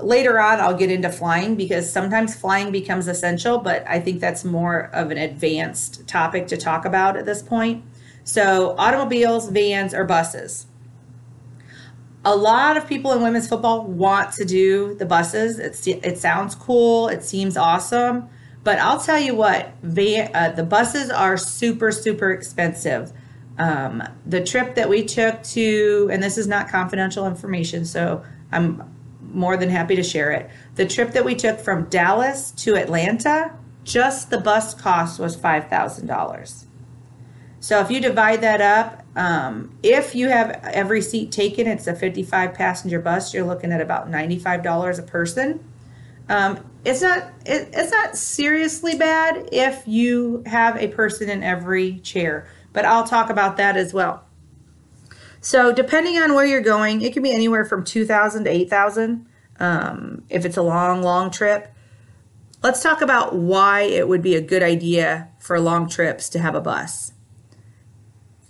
Later 0.00 0.38
on, 0.38 0.60
I'll 0.60 0.76
get 0.76 0.90
into 0.90 1.10
flying 1.10 1.56
because 1.56 1.90
sometimes 1.90 2.36
flying 2.36 2.70
becomes 2.70 3.08
essential, 3.08 3.58
but 3.58 3.84
I 3.88 3.98
think 3.98 4.20
that's 4.20 4.44
more 4.44 4.90
of 4.92 5.10
an 5.10 5.18
advanced 5.18 6.06
topic 6.06 6.46
to 6.48 6.56
talk 6.56 6.84
about 6.84 7.16
at 7.16 7.24
this 7.24 7.42
point. 7.42 7.84
So, 8.22 8.76
automobiles, 8.78 9.48
vans, 9.48 9.94
or 9.94 10.04
buses 10.04 10.66
a 12.24 12.36
lot 12.36 12.76
of 12.76 12.86
people 12.86 13.12
in 13.12 13.22
women's 13.22 13.48
football 13.48 13.86
want 13.86 14.32
to 14.34 14.44
do 14.44 14.94
the 14.94 15.06
buses. 15.06 15.58
It's, 15.58 15.86
it 15.86 16.18
sounds 16.18 16.54
cool. 16.54 17.08
It 17.08 17.22
seems 17.22 17.56
awesome. 17.56 18.28
But 18.64 18.78
I'll 18.78 19.00
tell 19.00 19.18
you 19.18 19.34
what, 19.34 19.72
van, 19.82 20.30
uh, 20.34 20.50
the 20.50 20.64
buses 20.64 21.10
are 21.10 21.36
super, 21.36 21.90
super 21.90 22.30
expensive. 22.30 23.12
Um, 23.58 24.02
the 24.24 24.44
trip 24.44 24.76
that 24.76 24.88
we 24.88 25.04
took 25.04 25.42
to, 25.44 26.08
and 26.12 26.22
this 26.22 26.38
is 26.38 26.46
not 26.46 26.68
confidential 26.68 27.26
information, 27.26 27.84
so 27.84 28.24
I'm 28.52 28.82
more 29.20 29.56
than 29.56 29.68
happy 29.68 29.96
to 29.96 30.02
share 30.02 30.30
it. 30.30 30.48
The 30.76 30.86
trip 30.86 31.12
that 31.12 31.24
we 31.24 31.34
took 31.34 31.58
from 31.58 31.84
Dallas 31.84 32.52
to 32.52 32.76
Atlanta, 32.76 33.52
just 33.84 34.30
the 34.30 34.38
bus 34.38 34.74
cost 34.74 35.18
was 35.18 35.36
$5,000. 35.36 36.64
So 37.60 37.80
if 37.80 37.90
you 37.90 38.00
divide 38.00 38.40
that 38.42 38.60
up, 38.60 39.04
um, 39.16 39.76
if 39.82 40.14
you 40.14 40.28
have 40.28 40.60
every 40.62 41.02
seat 41.02 41.32
taken, 41.32 41.66
it's 41.66 41.86
a 41.86 41.94
55 41.94 42.54
passenger 42.54 43.00
bus. 43.00 43.34
You're 43.34 43.46
looking 43.46 43.72
at 43.72 43.80
about 43.80 44.08
$95 44.08 44.98
a 44.98 45.02
person. 45.02 45.64
Um, 46.28 46.64
it's 46.84 47.02
not 47.02 47.24
it, 47.44 47.70
it's 47.72 47.90
not 47.90 48.16
seriously 48.16 48.96
bad 48.96 49.48
if 49.50 49.82
you 49.86 50.42
have 50.46 50.76
a 50.76 50.88
person 50.88 51.28
in 51.28 51.42
every 51.42 51.98
chair, 52.00 52.46
but 52.78 52.84
I'll 52.84 53.02
talk 53.02 53.28
about 53.28 53.56
that 53.56 53.76
as 53.76 53.92
well. 53.92 54.22
So 55.40 55.72
depending 55.72 56.16
on 56.16 56.32
where 56.32 56.46
you're 56.46 56.60
going, 56.60 57.02
it 57.02 57.12
can 57.12 57.24
be 57.24 57.32
anywhere 57.32 57.64
from 57.64 57.82
2,000 57.82 58.44
to 58.44 58.50
8,000 58.50 59.26
um, 59.58 60.22
if 60.30 60.44
it's 60.44 60.56
a 60.56 60.62
long, 60.62 61.02
long 61.02 61.32
trip. 61.32 61.74
Let's 62.62 62.80
talk 62.80 63.00
about 63.00 63.34
why 63.34 63.80
it 63.80 64.06
would 64.06 64.22
be 64.22 64.36
a 64.36 64.40
good 64.40 64.62
idea 64.62 65.28
for 65.40 65.58
long 65.58 65.88
trips 65.88 66.28
to 66.28 66.38
have 66.38 66.54
a 66.54 66.60
bus 66.60 67.10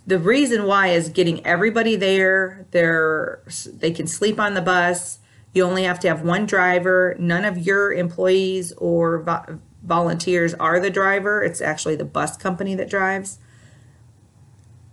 the 0.05 0.17
reason 0.17 0.65
why 0.65 0.87
is 0.87 1.09
getting 1.09 1.45
everybody 1.45 1.95
there. 1.95 2.65
They're 2.71 3.43
they 3.71 3.91
can 3.91 4.07
sleep 4.07 4.39
on 4.39 4.55
the 4.55 4.61
bus. 4.61 5.19
You 5.53 5.63
only 5.63 5.83
have 5.83 5.99
to 5.99 6.07
have 6.07 6.23
one 6.23 6.47
driver. 6.47 7.15
None 7.19 7.45
of 7.45 7.59
your 7.59 7.93
employees 7.93 8.71
or 8.77 9.21
vo- 9.21 9.59
volunteers 9.83 10.55
are 10.55 10.79
the 10.79 10.89
driver. 10.89 11.43
It's 11.43 11.61
actually 11.61 11.95
the 11.95 12.05
bus 12.05 12.37
company 12.37 12.73
that 12.73 12.89
drives. 12.89 13.37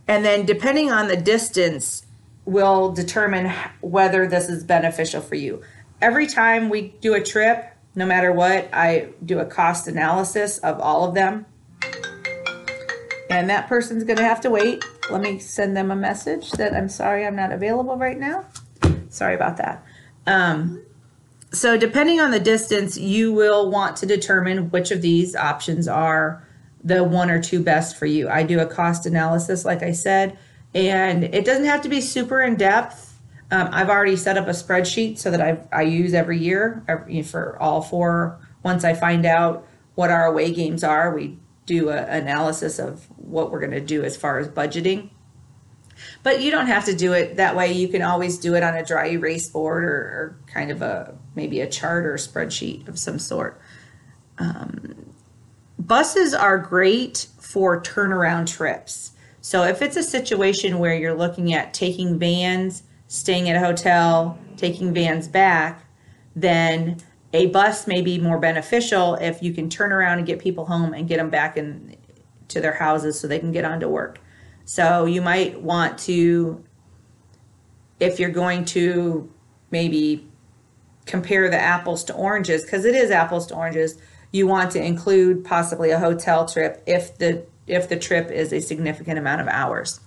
And 0.08 0.24
then 0.24 0.46
depending 0.46 0.90
on 0.90 1.08
the 1.08 1.16
distance 1.16 2.06
will 2.44 2.92
determine 2.92 3.52
whether 3.80 4.26
this 4.26 4.48
is 4.48 4.62
beneficial 4.62 5.20
for 5.20 5.34
you. 5.34 5.62
Every 6.00 6.26
time 6.26 6.68
we 6.68 6.94
do 7.00 7.14
a 7.14 7.22
trip, 7.22 7.66
no 7.94 8.06
matter 8.06 8.32
what, 8.32 8.68
I 8.72 9.08
do 9.24 9.40
a 9.40 9.46
cost 9.46 9.88
analysis 9.88 10.58
of 10.58 10.78
all 10.80 11.08
of 11.08 11.14
them. 11.14 11.46
And 13.28 13.50
that 13.50 13.66
person's 13.66 14.04
going 14.04 14.18
to 14.18 14.24
have 14.24 14.40
to 14.42 14.50
wait 14.50 14.84
let 15.10 15.20
me 15.20 15.38
send 15.38 15.76
them 15.76 15.90
a 15.90 15.96
message 15.96 16.50
that 16.52 16.74
I'm 16.74 16.88
sorry 16.88 17.26
I'm 17.26 17.36
not 17.36 17.52
available 17.52 17.96
right 17.96 18.18
now. 18.18 18.46
Sorry 19.08 19.34
about 19.34 19.56
that. 19.58 19.84
Um, 20.26 20.82
so, 21.52 21.76
depending 21.76 22.20
on 22.20 22.32
the 22.32 22.40
distance, 22.40 22.98
you 22.98 23.32
will 23.32 23.70
want 23.70 23.96
to 23.98 24.06
determine 24.06 24.70
which 24.70 24.90
of 24.90 25.00
these 25.00 25.36
options 25.36 25.86
are 25.86 26.45
the 26.86 27.02
one 27.02 27.30
or 27.30 27.42
two 27.42 27.60
best 27.60 27.96
for 27.96 28.06
you. 28.06 28.28
I 28.28 28.44
do 28.44 28.60
a 28.60 28.66
cost 28.66 29.06
analysis, 29.06 29.64
like 29.64 29.82
I 29.82 29.90
said, 29.90 30.38
and 30.72 31.24
it 31.24 31.44
doesn't 31.44 31.64
have 31.64 31.82
to 31.82 31.88
be 31.88 32.00
super 32.00 32.40
in 32.40 32.54
depth. 32.54 33.18
Um, 33.50 33.68
I've 33.72 33.90
already 33.90 34.14
set 34.14 34.38
up 34.38 34.46
a 34.46 34.50
spreadsheet 34.50 35.18
so 35.18 35.32
that 35.32 35.40
I, 35.40 35.58
I 35.72 35.82
use 35.82 36.14
every 36.14 36.38
year 36.38 36.84
for 37.24 37.60
all 37.60 37.82
four. 37.82 38.38
Once 38.62 38.84
I 38.84 38.94
find 38.94 39.26
out 39.26 39.66
what 39.96 40.12
our 40.12 40.26
away 40.26 40.52
games 40.52 40.84
are, 40.84 41.12
we 41.12 41.38
do 41.64 41.90
an 41.90 42.22
analysis 42.22 42.78
of 42.78 43.06
what 43.16 43.50
we're 43.50 43.60
going 43.60 43.72
to 43.72 43.80
do 43.80 44.04
as 44.04 44.16
far 44.16 44.38
as 44.38 44.46
budgeting. 44.46 45.10
But 46.22 46.40
you 46.40 46.52
don't 46.52 46.68
have 46.68 46.84
to 46.84 46.94
do 46.94 47.14
it 47.14 47.36
that 47.36 47.56
way. 47.56 47.72
You 47.72 47.88
can 47.88 48.02
always 48.02 48.38
do 48.38 48.54
it 48.54 48.62
on 48.62 48.76
a 48.76 48.84
dry 48.84 49.08
erase 49.08 49.48
board 49.48 49.82
or, 49.82 49.88
or 49.88 50.40
kind 50.46 50.70
of 50.70 50.82
a 50.82 51.16
maybe 51.34 51.60
a 51.60 51.68
chart 51.68 52.06
or 52.06 52.14
spreadsheet 52.14 52.86
of 52.86 52.96
some 52.96 53.18
sort. 53.18 53.60
Um, 54.38 55.14
buses 55.78 56.34
are 56.34 56.58
great 56.58 57.26
for 57.38 57.80
turnaround 57.80 58.46
trips. 58.46 59.12
So 59.40 59.62
if 59.62 59.82
it's 59.82 59.96
a 59.96 60.02
situation 60.02 60.78
where 60.78 60.94
you're 60.96 61.14
looking 61.14 61.52
at 61.52 61.72
taking 61.72 62.18
vans, 62.18 62.82
staying 63.06 63.48
at 63.48 63.56
a 63.56 63.60
hotel, 63.60 64.38
taking 64.56 64.92
vans 64.92 65.28
back, 65.28 65.84
then 66.34 66.98
a 67.32 67.46
bus 67.46 67.86
may 67.86 68.02
be 68.02 68.18
more 68.18 68.38
beneficial 68.38 69.14
if 69.16 69.42
you 69.42 69.52
can 69.52 69.68
turn 69.68 69.92
around 69.92 70.18
and 70.18 70.26
get 70.26 70.38
people 70.38 70.64
home 70.64 70.94
and 70.94 71.06
get 71.06 71.18
them 71.18 71.30
back 71.30 71.56
in 71.56 71.96
to 72.48 72.60
their 72.60 72.74
houses 72.74 73.18
so 73.18 73.26
they 73.26 73.38
can 73.38 73.52
get 73.52 73.64
on 73.64 73.80
to 73.80 73.88
work. 73.88 74.18
So 74.64 75.04
you 75.04 75.22
might 75.22 75.60
want 75.60 75.98
to, 76.00 76.64
if 78.00 78.18
you're 78.18 78.30
going 78.30 78.64
to 78.66 79.32
maybe 79.70 80.26
compare 81.04 81.48
the 81.48 81.58
apples 81.58 82.02
to 82.04 82.14
oranges, 82.14 82.62
because 82.62 82.84
it 82.84 82.94
is 82.94 83.10
apples 83.10 83.46
to 83.48 83.54
oranges, 83.54 83.98
you 84.36 84.46
want 84.46 84.70
to 84.72 84.84
include 84.84 85.44
possibly 85.44 85.90
a 85.90 85.98
hotel 85.98 86.46
trip 86.46 86.82
if 86.86 87.16
the 87.18 87.46
if 87.66 87.88
the 87.88 87.96
trip 87.96 88.30
is 88.30 88.52
a 88.52 88.60
significant 88.60 89.18
amount 89.18 89.40
of 89.40 89.48
hours. 89.48 90.00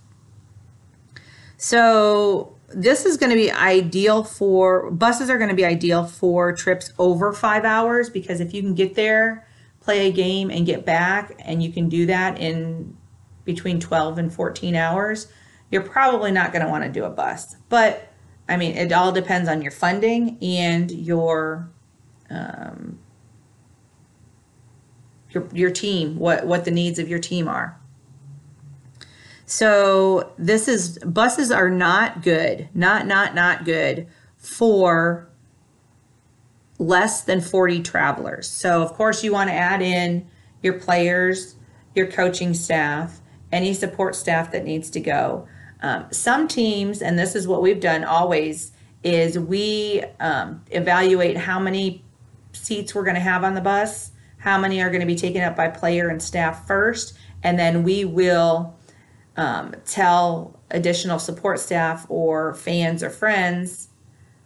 So 1.57 2.55
this 2.73 3.05
is 3.05 3.17
going 3.17 3.31
to 3.31 3.35
be 3.35 3.51
ideal 3.51 4.23
for 4.23 4.91
buses 4.91 5.29
are 5.29 5.37
going 5.37 5.49
to 5.49 5.55
be 5.55 5.65
ideal 5.65 6.05
for 6.05 6.53
trips 6.55 6.93
over 6.99 7.33
five 7.33 7.65
hours 7.65 8.09
because 8.09 8.39
if 8.39 8.53
you 8.53 8.61
can 8.61 8.75
get 8.75 8.95
there 8.95 9.45
play 9.81 10.07
a 10.07 10.11
game 10.11 10.51
and 10.51 10.65
get 10.65 10.85
back 10.85 11.33
and 11.39 11.63
you 11.63 11.71
can 11.71 11.89
do 11.89 12.05
that 12.05 12.39
in 12.39 12.95
between 13.43 13.79
12 13.79 14.19
and 14.19 14.33
14 14.33 14.75
hours 14.75 15.27
you're 15.71 15.81
probably 15.81 16.31
not 16.31 16.53
going 16.53 16.63
to 16.63 16.69
want 16.69 16.83
to 16.83 16.91
do 16.91 17.05
a 17.05 17.09
bus 17.09 17.55
but 17.69 18.11
i 18.47 18.55
mean 18.55 18.75
it 18.77 18.91
all 18.91 19.11
depends 19.11 19.49
on 19.49 19.63
your 19.63 19.71
funding 19.71 20.37
and 20.43 20.91
your 20.91 21.71
um, 22.29 22.99
your, 25.31 25.47
your 25.53 25.71
team 25.71 26.17
what 26.17 26.45
what 26.45 26.65
the 26.65 26.71
needs 26.71 26.99
of 26.99 27.07
your 27.07 27.19
team 27.19 27.47
are 27.47 27.79
so 29.49 30.31
this 30.37 30.67
is 30.67 30.99
buses 30.99 31.49
are 31.49 31.71
not 31.71 32.21
good, 32.21 32.69
not 32.75 33.07
not 33.07 33.33
not 33.33 33.65
good 33.65 34.05
for 34.37 35.27
less 36.77 37.23
than 37.23 37.41
40 37.41 37.81
travelers. 37.81 38.47
So 38.47 38.83
of 38.83 38.93
course 38.93 39.23
you 39.23 39.31
want 39.31 39.49
to 39.49 39.55
add 39.55 39.81
in 39.81 40.27
your 40.61 40.73
players, 40.73 41.55
your 41.95 42.05
coaching 42.05 42.53
staff, 42.53 43.21
any 43.51 43.73
support 43.73 44.15
staff 44.15 44.51
that 44.51 44.65
needs 44.65 44.91
to 44.91 44.99
go. 44.99 45.47
Um, 45.81 46.05
some 46.11 46.47
teams, 46.47 47.01
and 47.01 47.17
this 47.17 47.33
is 47.35 47.47
what 47.47 47.63
we've 47.63 47.81
done 47.81 48.03
always, 48.03 48.71
is 49.03 49.39
we 49.39 50.03
um, 50.19 50.63
evaluate 50.69 51.37
how 51.37 51.59
many 51.59 52.05
seats 52.51 52.93
we're 52.93 53.03
going 53.03 53.15
to 53.15 53.19
have 53.19 53.43
on 53.43 53.55
the 53.55 53.61
bus, 53.61 54.11
how 54.39 54.57
many 54.57 54.81
are 54.81 54.89
going 54.89 55.01
to 55.01 55.07
be 55.07 55.15
taken 55.15 55.41
up 55.41 55.55
by 55.55 55.67
player 55.67 56.09
and 56.09 56.21
staff 56.21 56.65
first, 56.67 57.17
and 57.43 57.57
then 57.57 57.83
we 57.83 58.03
will 58.03 58.75
um, 59.37 59.73
tell 59.85 60.59
additional 60.71 61.19
support 61.19 61.59
staff 61.59 62.05
or 62.09 62.53
fans 62.53 63.03
or 63.03 63.09
friends, 63.09 63.89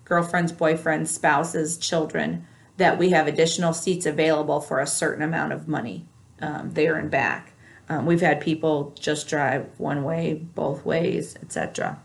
girlfriends, 0.06 0.52
boyfriends, 0.52 1.08
spouses, 1.08 1.78
children, 1.78 2.46
that 2.78 2.98
we 2.98 3.10
have 3.12 3.28
additional 3.28 3.74
seats 3.74 4.06
available 4.06 4.60
for 4.60 4.80
a 4.80 4.88
certain 4.88 5.24
amount 5.24 5.54
of 5.54 5.68
money 5.68 6.06
um, 6.42 6.72
there 6.72 6.96
and 6.96 7.10
back. 7.10 7.54
Um, 7.90 8.06
we've 8.06 8.22
had 8.22 8.42
people 8.42 8.96
just 9.00 9.28
drive 9.28 9.68
one 9.78 10.04
way, 10.04 10.34
both 10.34 10.86
ways, 10.86 11.36
etc. 11.42 12.00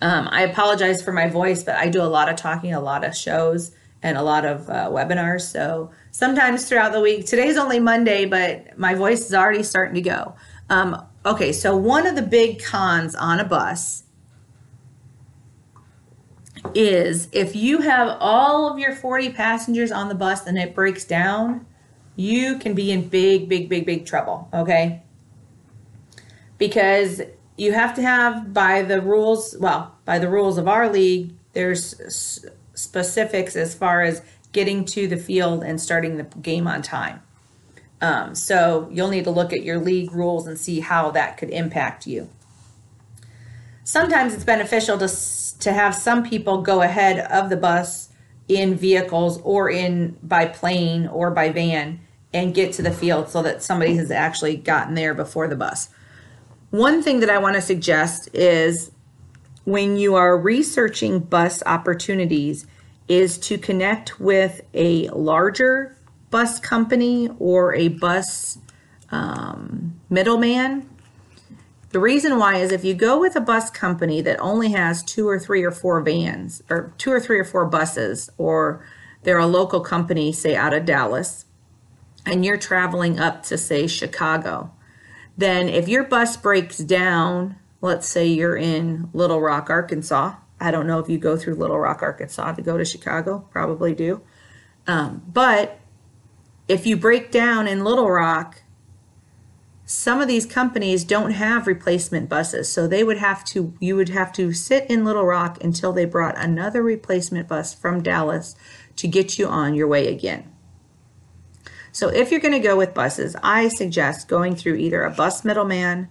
Um, 0.00 0.28
I 0.30 0.42
apologize 0.42 1.02
for 1.02 1.12
my 1.12 1.28
voice, 1.28 1.62
but 1.62 1.76
I 1.76 1.88
do 1.88 2.02
a 2.02 2.04
lot 2.04 2.28
of 2.28 2.36
talking, 2.36 2.74
a 2.74 2.80
lot 2.80 3.04
of 3.04 3.16
shows, 3.16 3.72
and 4.04 4.18
a 4.18 4.22
lot 4.22 4.44
of 4.44 4.68
uh, 4.68 4.90
webinars. 4.90 5.50
So 5.50 5.90
sometimes 6.10 6.68
throughout 6.68 6.92
the 6.92 7.00
week, 7.00 7.24
today's 7.24 7.56
only 7.56 7.80
Monday, 7.80 8.26
but 8.26 8.78
my 8.78 8.94
voice 8.94 9.24
is 9.24 9.34
already 9.34 9.62
starting 9.62 9.94
to 9.94 10.02
go. 10.02 10.36
Um, 10.68 11.04
okay, 11.24 11.52
so 11.52 11.74
one 11.74 12.06
of 12.06 12.14
the 12.14 12.22
big 12.22 12.62
cons 12.62 13.14
on 13.14 13.40
a 13.40 13.44
bus 13.44 14.02
is 16.74 17.28
if 17.32 17.56
you 17.56 17.80
have 17.80 18.18
all 18.20 18.70
of 18.70 18.78
your 18.78 18.94
40 18.94 19.30
passengers 19.30 19.90
on 19.90 20.08
the 20.08 20.14
bus 20.14 20.46
and 20.46 20.58
it 20.58 20.74
breaks 20.74 21.06
down, 21.06 21.66
you 22.14 22.58
can 22.58 22.74
be 22.74 22.92
in 22.92 23.08
big, 23.08 23.48
big, 23.48 23.70
big, 23.70 23.86
big 23.86 24.04
trouble, 24.04 24.50
okay? 24.52 25.02
Because 26.58 27.22
you 27.56 27.72
have 27.72 27.94
to 27.94 28.02
have, 28.02 28.52
by 28.52 28.82
the 28.82 29.00
rules, 29.00 29.56
well, 29.58 29.96
by 30.04 30.18
the 30.18 30.28
rules 30.28 30.58
of 30.58 30.68
our 30.68 30.92
league, 30.92 31.32
there's 31.54 32.44
specifics 32.74 33.56
as 33.56 33.74
far 33.74 34.02
as 34.02 34.22
getting 34.52 34.84
to 34.84 35.08
the 35.08 35.16
field 35.16 35.62
and 35.62 35.80
starting 35.80 36.16
the 36.16 36.24
game 36.24 36.66
on 36.66 36.82
time. 36.82 37.22
Um, 38.00 38.34
so 38.34 38.88
you'll 38.92 39.08
need 39.08 39.24
to 39.24 39.30
look 39.30 39.52
at 39.52 39.62
your 39.62 39.78
league 39.78 40.12
rules 40.12 40.46
and 40.46 40.58
see 40.58 40.80
how 40.80 41.10
that 41.12 41.38
could 41.38 41.50
impact 41.50 42.06
you. 42.06 42.28
Sometimes 43.84 44.34
it's 44.34 44.44
beneficial 44.44 44.98
to 44.98 45.08
to 45.60 45.72
have 45.72 45.94
some 45.94 46.22
people 46.22 46.62
go 46.62 46.82
ahead 46.82 47.18
of 47.30 47.48
the 47.48 47.56
bus 47.56 48.10
in 48.48 48.74
vehicles 48.74 49.40
or 49.42 49.70
in 49.70 50.18
by 50.22 50.46
plane 50.46 51.06
or 51.06 51.30
by 51.30 51.50
van 51.50 52.00
and 52.32 52.54
get 52.54 52.72
to 52.74 52.82
the 52.82 52.90
field 52.90 53.28
so 53.28 53.42
that 53.42 53.62
somebody 53.62 53.94
has 53.94 54.10
actually 54.10 54.56
gotten 54.56 54.94
there 54.94 55.14
before 55.14 55.48
the 55.48 55.56
bus. 55.56 55.88
One 56.70 57.02
thing 57.02 57.20
that 57.20 57.30
I 57.30 57.38
want 57.38 57.54
to 57.54 57.62
suggest 57.62 58.28
is 58.34 58.90
when 59.64 59.96
you 59.96 60.14
are 60.14 60.36
researching 60.36 61.18
bus 61.20 61.62
opportunities 61.64 62.66
is 63.08 63.38
to 63.38 63.58
connect 63.58 64.20
with 64.20 64.60
a 64.72 65.08
larger 65.08 65.96
bus 66.30 66.58
company 66.58 67.28
or 67.38 67.74
a 67.74 67.88
bus 67.88 68.58
um, 69.10 70.00
middleman. 70.10 70.88
The 71.90 72.00
reason 72.00 72.38
why 72.38 72.56
is 72.56 72.72
if 72.72 72.84
you 72.84 72.94
go 72.94 73.20
with 73.20 73.36
a 73.36 73.40
bus 73.40 73.70
company 73.70 74.20
that 74.22 74.40
only 74.40 74.72
has 74.72 75.02
two 75.02 75.28
or 75.28 75.38
three 75.38 75.62
or 75.62 75.70
four 75.70 76.00
vans, 76.00 76.62
or 76.68 76.92
two 76.98 77.12
or 77.12 77.20
three 77.20 77.38
or 77.38 77.44
four 77.44 77.66
buses, 77.66 78.30
or 78.36 78.84
they're 79.22 79.38
a 79.38 79.46
local 79.46 79.80
company, 79.80 80.32
say 80.32 80.56
out 80.56 80.74
of 80.74 80.84
Dallas, 80.84 81.44
and 82.26 82.44
you're 82.44 82.58
traveling 82.58 83.20
up 83.20 83.44
to, 83.44 83.56
say, 83.56 83.86
Chicago, 83.86 84.72
then 85.36 85.68
if 85.68 85.88
your 85.88 86.04
bus 86.04 86.36
breaks 86.36 86.78
down, 86.78 87.56
let's 87.84 88.08
say 88.08 88.26
you're 88.26 88.56
in 88.56 89.10
Little 89.12 89.42
Rock, 89.42 89.68
Arkansas. 89.68 90.36
I 90.58 90.70
don't 90.70 90.86
know 90.86 91.00
if 91.00 91.08
you 91.10 91.18
go 91.18 91.36
through 91.36 91.56
Little 91.56 91.78
Rock, 91.78 92.02
Arkansas 92.02 92.54
to 92.54 92.62
go 92.62 92.78
to 92.78 92.84
Chicago, 92.84 93.46
probably 93.50 93.94
do. 93.94 94.22
Um, 94.86 95.22
but 95.28 95.78
if 96.66 96.86
you 96.86 96.96
break 96.96 97.30
down 97.30 97.68
in 97.68 97.84
Little 97.84 98.10
Rock, 98.10 98.62
some 99.84 100.22
of 100.22 100.28
these 100.28 100.46
companies 100.46 101.04
don't 101.04 101.32
have 101.32 101.66
replacement 101.66 102.30
buses 102.30 102.72
so 102.72 102.86
they 102.86 103.04
would 103.04 103.18
have 103.18 103.44
to 103.44 103.74
you 103.80 103.94
would 103.96 104.08
have 104.08 104.32
to 104.32 104.50
sit 104.50 104.88
in 104.88 105.04
little 105.04 105.26
rock 105.26 105.62
until 105.62 105.92
they 105.92 106.06
brought 106.06 106.34
another 106.38 106.82
replacement 106.82 107.46
bus 107.46 107.74
from 107.74 108.02
dallas 108.02 108.56
to 108.96 109.06
get 109.06 109.38
you 109.38 109.46
on 109.46 109.74
your 109.74 109.86
way 109.86 110.08
again 110.08 110.50
so 111.92 112.08
if 112.08 112.30
you're 112.30 112.40
going 112.40 112.50
to 112.50 112.58
go 112.58 112.78
with 112.78 112.94
buses 112.94 113.36
i 113.42 113.68
suggest 113.68 114.26
going 114.26 114.56
through 114.56 114.74
either 114.74 115.02
a 115.02 115.10
bus 115.10 115.44
middleman 115.44 116.08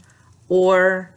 or 0.50 1.14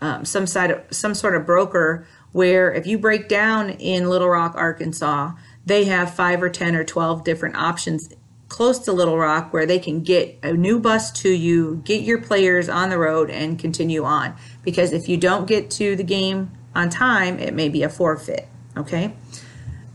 um, 0.00 0.24
some 0.24 0.46
side 0.46 0.70
of, 0.70 0.82
some 0.90 1.14
sort 1.14 1.34
of 1.34 1.46
broker 1.46 2.06
where 2.32 2.72
if 2.72 2.86
you 2.86 2.98
break 2.98 3.28
down 3.28 3.70
in 3.70 4.08
little 4.08 4.28
rock 4.28 4.54
arkansas 4.56 5.32
they 5.66 5.84
have 5.84 6.14
five 6.14 6.42
or 6.42 6.48
ten 6.48 6.74
or 6.74 6.84
12 6.84 7.24
different 7.24 7.56
options 7.56 8.08
close 8.50 8.80
to 8.80 8.92
Little 8.92 9.16
Rock 9.16 9.52
where 9.52 9.64
they 9.64 9.78
can 9.78 10.02
get 10.02 10.38
a 10.42 10.52
new 10.52 10.78
bus 10.78 11.10
to 11.22 11.30
you, 11.30 11.80
get 11.84 12.02
your 12.02 12.20
players 12.20 12.68
on 12.68 12.90
the 12.90 12.98
road, 12.98 13.30
and 13.30 13.58
continue 13.58 14.04
on. 14.04 14.34
Because 14.62 14.92
if 14.92 15.08
you 15.08 15.16
don't 15.16 15.46
get 15.46 15.70
to 15.72 15.96
the 15.96 16.02
game 16.02 16.50
on 16.74 16.90
time, 16.90 17.38
it 17.38 17.54
may 17.54 17.70
be 17.70 17.82
a 17.82 17.88
forfeit. 17.88 18.46
Okay. 18.76 19.14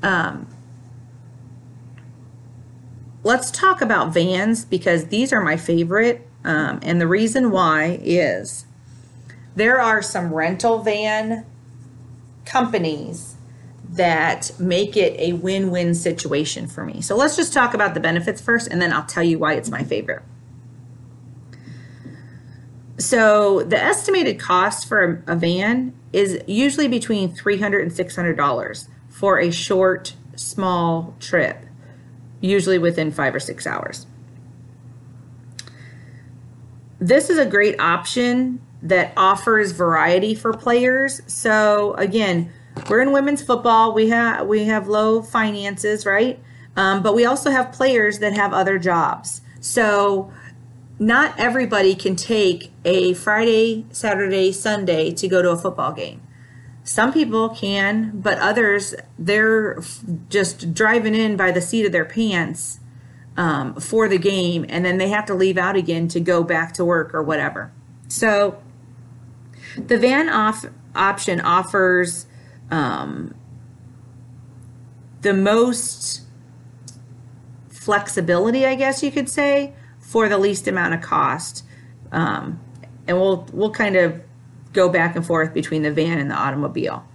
Um, 0.02 0.48
let's 3.24 3.52
talk 3.52 3.82
about 3.82 4.14
vans 4.14 4.66
because 4.66 5.08
these 5.08 5.32
are 5.32 5.42
my 5.42 5.58
favorite. 5.58 6.28
Um, 6.44 6.80
and 6.82 7.00
the 7.00 7.08
reason 7.08 7.52
why 7.52 8.00
is 8.02 8.66
there 9.56 9.80
are 9.80 10.02
some 10.02 10.34
rental 10.34 10.80
van 10.80 11.46
companies 12.46 13.36
that 13.90 14.52
make 14.60 14.98
it 14.98 15.18
a 15.20 15.34
win 15.34 15.72
win 15.72 15.96
situation 15.96 16.68
for 16.68 16.86
me. 16.86 17.02
So 17.02 17.16
let's 17.16 17.36
just 17.36 17.54
talk 17.54 17.74
about 17.74 17.94
the 17.94 18.00
benefits 18.00 18.42
first, 18.42 18.68
and 18.68 18.82
then 18.82 18.92
I'll 18.92 19.06
tell 19.06 19.24
you 19.24 19.40
why 19.40 19.54
it's 19.54 19.70
my 19.70 19.84
favorite. 19.84 20.24
So 22.98 23.64
the 23.64 23.82
estimated 23.82 24.40
cost 24.40 24.88
for 24.88 25.24
a, 25.28 25.36
van 25.36 25.94
is 26.14 26.42
usually 26.48 26.88
between 26.88 27.36
$300 27.36 27.82
and 27.82 27.92
$600 27.92 28.88
for 29.10 29.38
a 29.38 29.52
short, 29.52 30.16
small 30.36 31.14
trip, 31.20 31.66
usually 32.40 32.78
within 32.78 33.12
five 33.12 33.36
or 33.36 33.40
six 33.40 33.68
hours. 33.68 34.08
This 37.00 37.30
is 37.30 37.38
a 37.38 37.46
great 37.46 37.80
option 37.80 38.62
that 38.86 39.14
offers 39.18 39.72
variety 39.72 40.36
for 40.36 40.54
players. 40.54 41.22
So 41.28 41.96
again, 41.96 42.54
we're 42.90 43.02
in 43.02 43.12
women's 43.12 43.42
football. 43.42 43.94
We 43.94 44.10
have 44.10 44.48
we 44.48 44.66
have 44.66 44.88
low 44.88 45.22
finances, 45.22 46.06
right? 46.06 46.40
Um, 46.76 47.02
but 47.02 47.16
we 47.16 47.26
also 47.26 47.50
have 47.50 47.72
players 47.72 48.20
that 48.20 48.34
have 48.34 48.54
other 48.54 48.78
jobs. 48.78 49.42
So 49.60 50.32
not 51.00 51.38
everybody 51.40 51.96
can 51.96 52.16
take 52.16 52.72
a 52.84 53.14
Friday, 53.14 53.86
Saturday, 53.92 54.52
Sunday 54.52 55.12
to 55.14 55.28
go 55.28 55.42
to 55.42 55.50
a 55.50 55.58
football 55.58 55.92
game. 55.92 56.22
Some 56.84 57.12
people 57.12 57.50
can, 57.50 58.12
but 58.14 58.38
others 58.38 58.94
they're 59.18 59.82
just 60.30 60.74
driving 60.74 61.16
in 61.16 61.36
by 61.36 61.52
the 61.52 61.62
seat 61.62 61.86
of 61.86 61.92
their 61.92 62.06
pants 62.06 62.80
um, 63.36 63.76
for 63.76 64.08
the 64.08 64.20
game, 64.20 64.66
and 64.70 64.86
then 64.86 65.00
they 65.00 65.10
have 65.10 65.26
to 65.26 65.34
leave 65.34 65.58
out 65.58 65.76
again 65.76 66.08
to 66.10 66.20
go 66.20 66.44
back 66.44 66.74
to 66.74 66.86
work 66.86 67.16
or 67.16 67.24
whatever. 67.24 67.72
So 68.08 68.62
the 69.78 69.98
van 69.98 70.30
off 70.30 70.66
option 70.96 71.42
offers 71.42 72.26
um, 72.72 73.36
the 75.22 75.34
most 75.34 76.22
flexibility, 77.70 78.66
I 78.66 78.76
guess 78.76 79.04
you 79.04 79.12
could 79.12 79.30
say, 79.30 79.74
for 80.00 80.30
the 80.30 80.38
least 80.38 80.68
amount 80.68 80.94
of 80.94 81.02
cost. 81.02 81.64
Um, 82.12 82.60
and 83.08 83.20
we'll 83.20 83.48
we'll 83.52 83.72
kind 83.72 83.96
of 83.96 84.22
go 84.74 84.90
back 84.90 85.16
and 85.16 85.26
forth 85.26 85.54
between 85.54 85.84
the 85.84 85.92
van 85.92 86.18
and 86.18 86.30
the 86.30 86.36
automobile. 86.36 87.06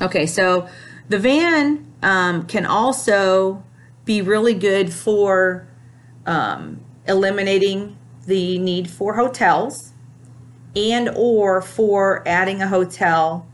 Okay, 0.00 0.26
so 0.26 0.68
the 1.08 1.18
van 1.18 1.86
um, 2.02 2.46
can 2.46 2.64
also 2.64 3.62
be 4.04 4.22
really 4.22 4.54
good 4.54 4.92
for 4.92 5.68
um, 6.26 6.80
eliminating 7.06 7.96
the 8.26 8.58
need 8.58 8.88
for 8.88 9.14
hotels 9.14 9.89
and 10.76 11.08
or 11.16 11.60
for 11.62 12.22
adding 12.26 12.62
a 12.62 12.68
hotel 12.68 13.46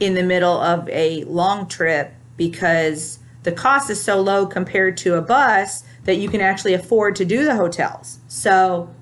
in 0.00 0.14
the 0.14 0.22
middle 0.22 0.58
of 0.60 0.88
a 0.90 1.24
long 1.24 1.66
trip 1.68 2.12
because 2.36 3.18
the 3.42 3.52
cost 3.52 3.90
is 3.90 4.00
so 4.00 4.20
low 4.20 4.46
compared 4.46 4.96
to 4.98 5.14
a 5.14 5.22
bus 5.22 5.84
that 6.04 6.16
you 6.16 6.28
can 6.28 6.40
actually 6.40 6.74
afford 6.74 7.16
to 7.16 7.24
do 7.24 7.44
the 7.44 7.56
hotels. 7.56 8.18
So, 8.28 8.94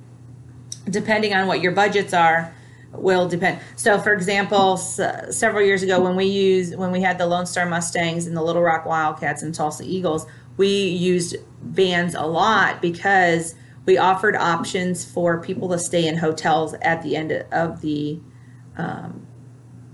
depending 0.88 1.34
on 1.34 1.46
what 1.46 1.60
your 1.60 1.72
budgets 1.72 2.14
are, 2.14 2.52
will 2.92 3.28
depend. 3.28 3.60
So, 3.76 3.98
for 3.98 4.12
example, 4.12 4.74
s- 4.74 5.00
several 5.36 5.64
years 5.64 5.82
ago 5.82 6.00
when 6.00 6.16
we 6.16 6.24
used 6.24 6.76
when 6.76 6.90
we 6.92 7.02
had 7.02 7.18
the 7.18 7.26
Lone 7.26 7.46
Star 7.46 7.66
Mustangs 7.66 8.26
and 8.26 8.36
the 8.36 8.42
Little 8.42 8.62
Rock 8.62 8.86
Wildcats 8.86 9.42
and 9.42 9.54
Tulsa 9.54 9.84
Eagles, 9.84 10.26
we 10.56 10.68
used 10.68 11.36
vans 11.62 12.14
a 12.14 12.22
lot 12.24 12.80
because 12.80 13.54
we 13.86 13.96
offered 13.96 14.36
options 14.36 15.04
for 15.04 15.40
people 15.40 15.68
to 15.70 15.78
stay 15.78 16.06
in 16.06 16.16
hotels 16.16 16.74
at 16.82 17.02
the 17.02 17.16
end 17.16 17.32
of 17.52 17.80
the 17.80 18.20
um, 18.76 19.26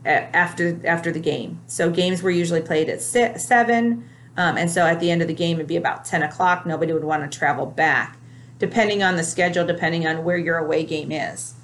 after 0.04 0.80
after 0.86 1.12
the 1.12 1.20
game. 1.20 1.60
So 1.66 1.90
games 1.90 2.22
were 2.22 2.30
usually 2.30 2.62
played 2.62 2.88
at 2.88 3.00
seven, 3.00 4.08
um, 4.36 4.56
and 4.56 4.70
so 4.70 4.84
at 4.84 4.98
the 4.98 5.10
end 5.10 5.22
of 5.22 5.28
the 5.28 5.34
game 5.34 5.58
it'd 5.58 5.68
be 5.68 5.76
about 5.76 6.04
ten 6.04 6.22
o'clock. 6.22 6.66
Nobody 6.66 6.92
would 6.92 7.04
want 7.04 7.30
to 7.30 7.38
travel 7.38 7.66
back 7.66 8.18
depending 8.58 9.02
on 9.02 9.16
the 9.16 9.24
schedule, 9.24 9.66
depending 9.66 10.06
on 10.06 10.22
where 10.22 10.36
your 10.36 10.56
away 10.56 10.84
game 10.84 11.10
is. 11.10 11.54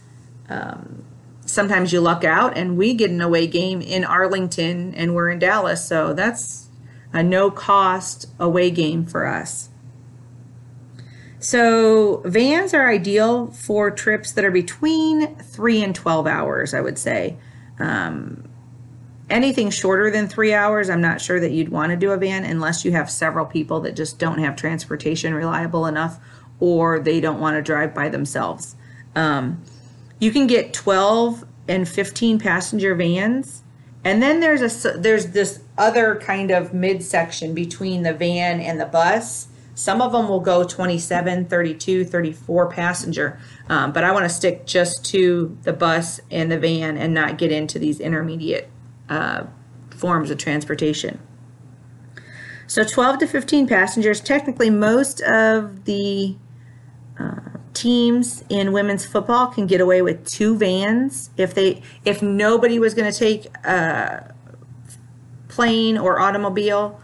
Um, 0.49 1.05
sometimes 1.47 1.93
you 1.93 2.01
luck 2.01 2.25
out, 2.25 2.59
and 2.59 2.77
we 2.77 2.93
get 2.93 3.09
an 3.11 3.21
away 3.21 3.47
game 3.47 3.81
in 3.81 4.05
Arlington, 4.05 4.95
and 4.95 5.14
we're 5.14 5.31
in 5.31 5.38
Dallas, 5.38 5.87
so 5.87 6.12
that's 6.12 6.69
a 7.12 7.23
no 7.23 7.53
cost 7.53 8.27
away 8.41 8.73
game 8.73 9.07
for 9.07 9.27
us. 9.27 9.69
So, 11.40 12.22
vans 12.24 12.74
are 12.74 12.90
ideal 12.90 13.48
for 13.48 13.90
trips 13.90 14.33
that 14.33 14.44
are 14.44 14.51
between 14.51 15.37
three 15.37 15.83
and 15.83 15.94
12 15.94 16.27
hours, 16.27 16.74
I 16.74 16.81
would 16.81 16.98
say. 16.98 17.37
Um, 17.79 18.48
anything 19.31 19.70
shorter 19.70 20.11
than 20.11 20.27
three 20.27 20.53
hours, 20.53 20.90
I'm 20.90 21.01
not 21.01 21.20
sure 21.20 21.38
that 21.38 21.53
you'd 21.53 21.68
want 21.68 21.90
to 21.90 21.96
do 21.96 22.11
a 22.11 22.16
van 22.16 22.44
unless 22.44 22.85
you 22.85 22.92
have 22.92 23.09
several 23.11 23.46
people 23.46 23.81
that 23.81 23.94
just 23.94 24.18
don't 24.18 24.38
have 24.38 24.57
transportation 24.57 25.33
reliable 25.33 25.87
enough 25.87 26.18
or 26.61 26.98
they 26.98 27.20
don't 27.20 27.40
want 27.40 27.57
to 27.57 27.62
drive 27.62 27.94
by 27.94 28.09
themselves. 28.09 28.74
Um, 29.14 29.62
you 30.18 30.33
can 30.33 30.46
get 30.46 30.72
12 30.72 31.44
and 31.68 31.88
15 31.88 32.38
passenger 32.38 32.94
vans. 32.94 33.62
And 34.05 34.22
then 34.22 34.40
there's 34.40 34.85
a 34.85 34.92
there's 34.92 35.29
this 35.29 35.61
other 35.77 36.16
kind 36.16 36.51
of 36.51 36.72
midsection 36.72 37.55
between 37.55 38.03
the 38.03 38.14
van 38.14 38.61
and 38.61 38.81
the 38.81 38.87
bus. 38.87 39.48
Some 39.79 40.03
of 40.03 40.11
them 40.11 40.29
will 40.29 40.41
go 40.41 40.64
27, 40.64 41.45
32, 41.45 42.05
34 42.05 42.69
passenger. 42.69 43.38
Um, 43.69 43.93
but 43.93 44.03
I 44.03 44.11
want 44.11 44.25
to 44.25 44.29
stick 44.29 44.67
just 44.67 45.05
to 45.12 45.57
the 45.62 45.73
bus 45.73 46.19
and 46.33 46.51
the 46.51 46.59
van 46.59 46.99
and 46.99 47.14
not 47.14 47.38
get 47.38 47.53
into 47.53 47.79
these 47.79 48.01
intermediate 48.01 48.69
uh, 49.09 49.45
forms 49.91 50.33
of 50.33 50.38
transportation. 50.38 51.21
So 52.67 52.83
12 52.83 53.21
to 53.21 53.27
15 53.29 53.69
passengers. 53.69 54.21
Technically, 54.21 54.69
most 54.69 55.21
of 55.21 55.85
the 55.85 56.35
uh, 57.17 57.38
teams 57.73 58.43
in 58.49 58.73
women's 58.73 59.07
football 59.07 59.47
can 59.47 59.69
get 59.69 59.81
away 59.81 60.03
with 60.03 60.27
two 60.27 60.59
vans 60.59 61.31
if 61.37 61.55
they 61.55 61.83
if 62.05 62.21
nobody 62.21 62.81
was 62.81 62.95
going 62.95 63.11
to 63.11 63.17
take 63.17 63.47
a 63.64 64.35
plane 65.47 65.97
or 65.97 66.19
automobile 66.19 67.01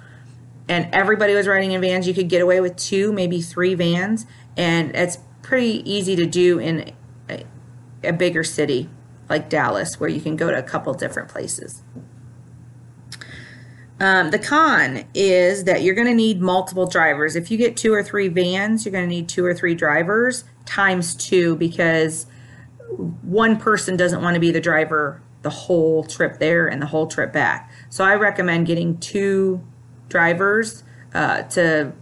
and 0.69 0.89
everybody 0.93 1.35
was 1.35 1.47
riding 1.47 1.73
in 1.73 1.81
vans 1.81 2.07
you 2.09 2.15
could 2.15 2.29
get 2.29 2.41
away 2.41 2.61
with 2.61 2.77
two 2.77 3.13
maybe 3.13 3.41
three 3.41 3.75
vans 3.75 4.27
and 4.57 4.95
it's 4.95 5.19
pretty 5.43 5.89
easy 5.91 6.17
to 6.17 6.27
do 6.27 6.59
in 6.59 6.93
a, 7.29 7.45
a 8.03 8.13
bigger 8.13 8.43
city 8.43 8.89
like 9.29 9.49
Dallas 9.49 10.01
where 10.01 10.09
you 10.09 10.21
can 10.21 10.37
go 10.37 10.51
to 10.51 10.59
a 10.59 10.63
couple 10.63 10.93
different 10.95 11.29
places. 11.29 11.83
Um, 14.01 14.31
the 14.31 14.39
con 14.39 15.05
is 15.15 15.65
that 15.65 15.83
you're 15.83 15.95
going 15.95 16.09
to 16.09 16.15
need 16.15 16.41
multiple 16.41 16.87
drivers. 16.87 17.37
If 17.37 17.51
you 17.51 17.57
get 17.57 17.77
two 17.77 17.93
or 17.95 18.03
three 18.03 18.29
vans, 18.29 18.85
you're 18.85 18.93
going 18.93 19.09
to 19.09 19.15
need 19.15 19.29
two 19.29 19.45
or 19.45 19.55
three 19.55 19.75
drivers 19.75 20.45
times 20.67 21.15
two 21.15 21.57
because 21.57 22.27
one 23.23 23.57
person 23.57 23.97
doesn't 23.97 24.23
want 24.23 24.35
to 24.35 24.41
be 24.41 24.51
the 24.51 24.61
driver 24.61 25.23
the 25.43 25.51
whole 25.51 26.05
trip 26.05 26.39
there 26.39 26.67
and 26.67 26.81
the 26.81 26.87
whole 26.87 27.07
trip 27.07 27.33
back. 27.33 27.71
So 27.91 28.03
I 28.03 28.15
recommend 28.15 28.67
getting 28.67 28.99
two 28.99 29.63
drivers 30.09 30.83
uh, 31.15 31.43
to 31.43 31.93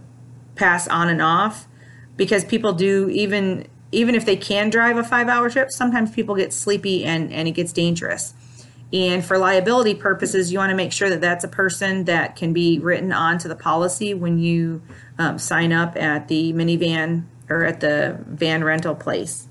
pass 0.55 0.87
on 0.87 1.09
and 1.09 1.21
off 1.21 1.67
because 2.15 2.43
people 2.45 2.73
do 2.73 3.09
even 3.09 3.67
even 3.91 4.15
if 4.15 4.25
they 4.25 4.35
can 4.35 4.69
drive 4.69 4.97
a 4.97 5.03
five 5.03 5.27
hour 5.27 5.49
trip 5.49 5.71
sometimes 5.71 6.11
people 6.11 6.35
get 6.35 6.53
sleepy 6.53 7.03
and 7.05 7.31
and 7.31 7.47
it 7.47 7.51
gets 7.51 7.71
dangerous. 7.71 8.33
And 8.91 9.25
for 9.25 9.39
liability 9.39 9.95
purposes 9.95 10.51
you 10.51 10.59
want 10.59 10.69
to 10.69 10.75
make 10.75 10.91
sure 10.91 11.09
that 11.09 11.21
that's 11.21 11.43
a 11.43 11.47
person 11.47 12.05
that 12.05 12.35
can 12.35 12.53
be 12.53 12.79
written 12.79 13.11
onto 13.11 13.47
the 13.47 13.55
policy 13.55 14.13
when 14.13 14.37
you 14.37 14.81
um, 15.17 15.39
sign 15.39 15.73
up 15.73 15.95
at 15.95 16.27
the 16.27 16.53
minivan 16.53 17.25
or 17.49 17.63
at 17.63 17.79
the 17.79 18.19
van 18.27 18.63
rental 18.63 18.95
place. 18.95 19.47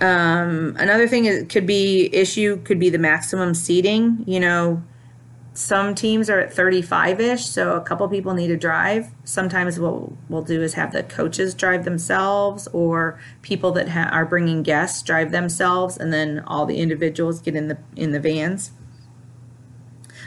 Um, 0.00 0.76
another 0.78 1.08
thing 1.08 1.24
it 1.24 1.48
could 1.48 1.66
be 1.66 2.14
issue 2.14 2.62
could 2.62 2.78
be 2.78 2.90
the 2.90 2.98
maximum 2.98 3.54
seating 3.54 4.24
you 4.26 4.38
know 4.38 4.82
some 5.56 5.94
teams 5.94 6.28
are 6.28 6.38
at 6.38 6.54
35ish 6.54 7.40
so 7.40 7.76
a 7.76 7.80
couple 7.80 8.06
people 8.08 8.34
need 8.34 8.48
to 8.48 8.58
drive. 8.58 9.08
Sometimes 9.24 9.80
what 9.80 10.12
we'll 10.28 10.42
do 10.42 10.62
is 10.62 10.74
have 10.74 10.92
the 10.92 11.02
coaches 11.02 11.54
drive 11.54 11.84
themselves 11.84 12.68
or 12.74 13.18
people 13.40 13.72
that 13.72 13.88
ha- 13.88 14.10
are 14.12 14.26
bringing 14.26 14.62
guests 14.62 15.02
drive 15.02 15.30
themselves 15.30 15.96
and 15.96 16.12
then 16.12 16.40
all 16.46 16.66
the 16.66 16.76
individuals 16.76 17.40
get 17.40 17.56
in 17.56 17.68
the 17.68 17.78
in 17.96 18.12
the 18.12 18.20
vans. 18.20 18.72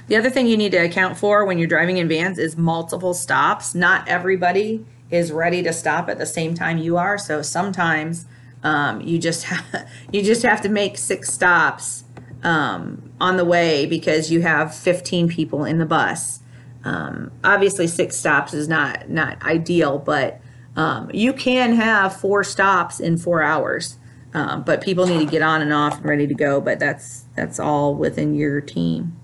The 0.07 0.15
other 0.15 0.31
thing 0.31 0.47
you 0.47 0.57
need 0.57 0.71
to 0.71 0.77
account 0.77 1.15
for 1.15 1.45
when 1.45 1.59
you're 1.59 1.67
driving 1.67 1.97
in 1.97 2.07
vans 2.07 2.39
is 2.39 2.57
multiple 2.57 3.13
stops. 3.13 3.75
Not 3.75 4.07
everybody 4.07 4.83
is 5.11 5.31
ready 5.31 5.61
to 5.61 5.73
stop 5.73 6.09
at 6.09 6.17
the 6.17 6.25
same 6.25 6.55
time 6.55 6.79
you 6.79 6.97
are 6.97 7.19
so 7.19 7.43
sometimes 7.43 8.25
um, 8.63 8.99
you 9.01 9.19
just 9.19 9.43
ha- 9.43 9.85
you 10.11 10.23
just 10.23 10.41
have 10.41 10.61
to 10.61 10.69
make 10.69 10.97
six 10.97 11.31
stops 11.31 12.03
um, 12.41 13.08
on 13.19 13.37
the 13.37 13.45
way 13.45 13.85
because 13.85 14.31
you 14.31 14.41
have 14.41 14.73
15 14.73 15.27
people 15.27 15.65
in 15.65 15.77
the 15.77 15.85
bus. 15.85 16.39
Um, 16.83 17.31
obviously, 17.43 17.87
six 17.87 18.15
stops 18.15 18.53
is 18.53 18.67
not 18.67 19.09
not 19.09 19.41
ideal, 19.43 19.99
but 19.99 20.39
um, 20.75 21.11
you 21.13 21.33
can 21.33 21.73
have 21.73 22.15
four 22.15 22.43
stops 22.43 22.99
in 22.99 23.17
four 23.17 23.43
hours. 23.43 23.97
Um, 24.33 24.63
but 24.63 24.81
people 24.81 25.07
need 25.07 25.25
to 25.25 25.25
get 25.25 25.41
on 25.41 25.61
and 25.61 25.73
off 25.73 25.97
and 25.97 26.05
ready 26.05 26.27
to 26.27 26.33
go. 26.33 26.61
But 26.61 26.79
that's 26.79 27.25
that's 27.35 27.59
all 27.59 27.95
within 27.95 28.35
your 28.35 28.61
team. 28.61 29.17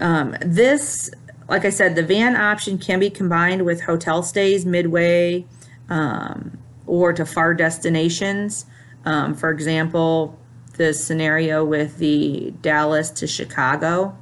Um, 0.00 0.36
this, 0.40 1.10
like 1.48 1.64
I 1.64 1.70
said, 1.70 1.94
the 1.94 2.02
van 2.02 2.36
option 2.36 2.76
can 2.78 2.98
be 2.98 3.08
combined 3.08 3.64
with 3.64 3.82
hotel 3.82 4.22
stays 4.22 4.66
midway 4.66 5.46
um, 5.88 6.58
or 6.86 7.12
to 7.12 7.24
far 7.24 7.54
destinations. 7.54 8.66
for 9.04 9.50
example, 9.50 10.38
the 10.76 10.92
scenario 10.92 11.64
with 11.64 11.98
the 11.98 12.52
Dallas 12.62 13.10
to 13.10 13.26
Chicago. 13.26 14.16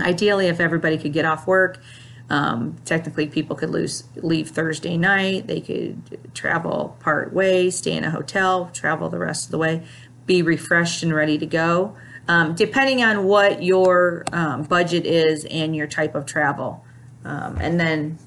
Ideally, 0.00 0.48
if 0.48 0.60
everybody 0.60 0.98
could 0.98 1.12
get 1.12 1.24
off 1.24 1.46
work, 1.46 1.80
um, 2.28 2.76
technically 2.84 3.26
people 3.26 3.56
could 3.56 3.70
lose, 3.70 4.04
leave 4.16 4.50
Thursday 4.50 4.96
night. 4.96 5.46
They 5.46 5.60
could 5.60 6.34
travel 6.34 6.96
part 7.00 7.32
way, 7.32 7.70
stay 7.70 7.92
in 7.92 8.04
a 8.04 8.10
hotel, 8.10 8.70
travel 8.72 9.08
the 9.08 9.18
rest 9.18 9.46
of 9.46 9.50
the 9.52 9.58
way, 9.58 9.84
be 10.26 10.42
refreshed 10.42 11.02
and 11.02 11.14
ready 11.14 11.38
to 11.38 11.46
go. 11.46 11.96
Um, 12.28 12.54
depending 12.54 13.04
on 13.04 13.24
what 13.24 13.62
your 13.62 14.24
um, 14.32 14.64
budget 14.64 15.06
is 15.06 15.44
and 15.44 15.76
your 15.76 15.86
type 15.86 16.16
of 16.16 16.26
travel. 16.26 16.84
Um, 17.24 17.58
and 17.60 17.78
then 17.78 18.18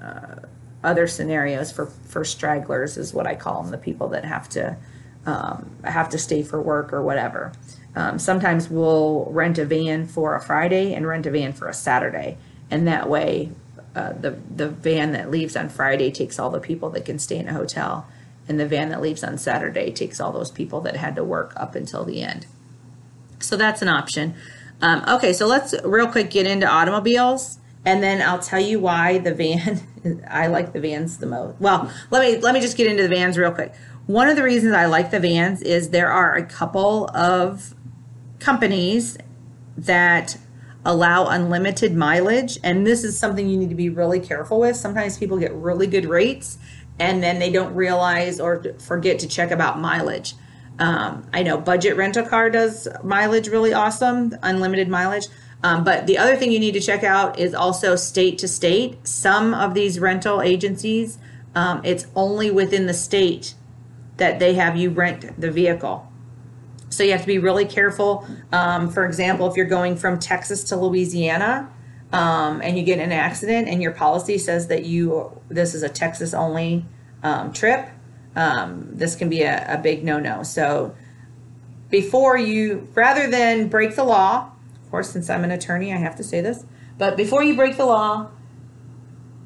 uh, 0.00 0.36
other 0.84 1.08
scenarios 1.08 1.72
for, 1.72 1.86
for 1.86 2.24
stragglers 2.24 2.96
is 2.96 3.12
what 3.12 3.26
I 3.26 3.34
call 3.34 3.62
them, 3.62 3.72
the 3.72 3.78
people 3.78 4.08
that 4.08 4.24
have 4.24 4.48
to 4.50 4.76
um, 5.30 5.70
have 5.84 6.08
to 6.08 6.18
stay 6.18 6.42
for 6.42 6.60
work 6.60 6.92
or 6.92 7.02
whatever. 7.02 7.52
Um, 7.94 8.18
sometimes 8.18 8.68
we'll 8.68 9.26
rent 9.30 9.58
a 9.58 9.64
van 9.64 10.06
for 10.06 10.34
a 10.34 10.40
Friday 10.40 10.92
and 10.92 11.06
rent 11.06 11.26
a 11.26 11.30
van 11.30 11.52
for 11.52 11.68
a 11.68 11.74
Saturday, 11.74 12.36
and 12.70 12.86
that 12.88 13.08
way, 13.08 13.50
uh, 13.94 14.12
the 14.12 14.32
the 14.54 14.68
van 14.68 15.12
that 15.12 15.30
leaves 15.30 15.56
on 15.56 15.68
Friday 15.68 16.10
takes 16.10 16.38
all 16.38 16.50
the 16.50 16.60
people 16.60 16.90
that 16.90 17.04
can 17.04 17.18
stay 17.18 17.36
in 17.36 17.48
a 17.48 17.52
hotel, 17.52 18.06
and 18.48 18.58
the 18.58 18.66
van 18.66 18.88
that 18.88 19.00
leaves 19.00 19.22
on 19.22 19.38
Saturday 19.38 19.92
takes 19.92 20.20
all 20.20 20.32
those 20.32 20.50
people 20.50 20.80
that 20.80 20.96
had 20.96 21.14
to 21.16 21.24
work 21.24 21.52
up 21.56 21.74
until 21.74 22.04
the 22.04 22.22
end. 22.22 22.46
So 23.38 23.56
that's 23.56 23.82
an 23.82 23.88
option. 23.88 24.34
Um, 24.82 25.04
okay, 25.06 25.32
so 25.32 25.46
let's 25.46 25.74
real 25.84 26.06
quick 26.06 26.30
get 26.30 26.46
into 26.46 26.66
automobiles, 26.66 27.58
and 27.84 28.02
then 28.02 28.20
I'll 28.20 28.38
tell 28.38 28.60
you 28.60 28.80
why 28.80 29.18
the 29.18 29.34
van. 29.34 30.24
I 30.28 30.46
like 30.46 30.72
the 30.72 30.80
vans 30.80 31.18
the 31.18 31.26
most. 31.26 31.60
Well, 31.60 31.92
let 32.10 32.22
me 32.22 32.40
let 32.40 32.54
me 32.54 32.60
just 32.60 32.76
get 32.76 32.86
into 32.86 33.02
the 33.02 33.08
vans 33.08 33.36
real 33.36 33.52
quick. 33.52 33.72
One 34.10 34.28
of 34.28 34.34
the 34.34 34.42
reasons 34.42 34.74
I 34.74 34.86
like 34.86 35.12
the 35.12 35.20
vans 35.20 35.62
is 35.62 35.90
there 35.90 36.10
are 36.10 36.34
a 36.34 36.44
couple 36.44 37.08
of 37.14 37.76
companies 38.40 39.16
that 39.76 40.36
allow 40.84 41.28
unlimited 41.28 41.94
mileage 41.94 42.58
and 42.64 42.84
this 42.84 43.04
is 43.04 43.16
something 43.16 43.48
you 43.48 43.56
need 43.56 43.68
to 43.68 43.76
be 43.76 43.88
really 43.88 44.18
careful 44.18 44.58
with. 44.58 44.74
Sometimes 44.74 45.16
people 45.16 45.38
get 45.38 45.52
really 45.52 45.86
good 45.86 46.06
rates 46.06 46.58
and 46.98 47.22
then 47.22 47.38
they 47.38 47.52
don't 47.52 47.72
realize 47.72 48.40
or 48.40 48.74
forget 48.80 49.20
to 49.20 49.28
check 49.28 49.52
about 49.52 49.78
mileage. 49.78 50.34
Um, 50.80 51.28
i 51.32 51.44
know 51.44 51.56
budget 51.56 51.96
rental 51.96 52.26
car 52.26 52.50
does 52.50 52.88
mileage 53.04 53.46
really 53.46 53.72
awesome 53.72 54.34
unlimited 54.42 54.88
mileage 54.88 55.28
um, 55.62 55.84
but 55.84 56.08
the 56.08 56.18
other 56.18 56.34
thing 56.34 56.50
you 56.50 56.58
need 56.58 56.74
to 56.74 56.80
check 56.80 57.04
out 57.04 57.38
is 57.38 57.54
also 57.54 57.94
state 57.94 58.38
to 58.38 58.48
state. 58.48 59.06
Some 59.06 59.54
of 59.54 59.74
these 59.74 60.00
rental 60.00 60.42
agencies 60.42 61.18
um, 61.54 61.80
it's 61.84 62.08
only 62.16 62.50
within 62.50 62.86
the 62.86 62.94
state 62.94 63.54
that 64.20 64.38
they 64.38 64.54
have 64.54 64.76
you 64.76 64.90
rent 64.90 65.40
the 65.40 65.50
vehicle. 65.50 66.06
So 66.90 67.02
you 67.02 67.12
have 67.12 67.22
to 67.22 67.26
be 67.26 67.38
really 67.38 67.64
careful. 67.64 68.26
Um, 68.52 68.90
for 68.90 69.04
example, 69.06 69.48
if 69.48 69.56
you're 69.56 69.66
going 69.66 69.96
from 69.96 70.18
Texas 70.18 70.64
to 70.64 70.76
Louisiana 70.76 71.68
um, 72.12 72.60
and 72.62 72.76
you 72.76 72.84
get 72.84 72.98
in 72.98 73.06
an 73.06 73.12
accident 73.12 73.68
and 73.68 73.82
your 73.82 73.92
policy 73.92 74.38
says 74.38 74.66
that 74.68 74.84
you 74.84 75.40
this 75.48 75.74
is 75.74 75.82
a 75.82 75.88
Texas 75.88 76.34
only 76.34 76.84
um, 77.22 77.52
trip, 77.52 77.88
um, 78.36 78.88
this 78.92 79.16
can 79.16 79.28
be 79.28 79.42
a, 79.42 79.74
a 79.74 79.78
big 79.78 80.04
no 80.04 80.20
no. 80.20 80.42
So 80.42 80.94
before 81.88 82.36
you, 82.36 82.88
rather 82.94 83.28
than 83.30 83.68
break 83.68 83.96
the 83.96 84.04
law, 84.04 84.52
of 84.84 84.90
course, 84.90 85.10
since 85.10 85.30
I'm 85.30 85.44
an 85.44 85.50
attorney, 85.50 85.92
I 85.92 85.96
have 85.96 86.16
to 86.16 86.24
say 86.24 86.40
this, 86.40 86.64
but 86.98 87.16
before 87.16 87.42
you 87.42 87.56
break 87.56 87.76
the 87.76 87.86
law, 87.86 88.30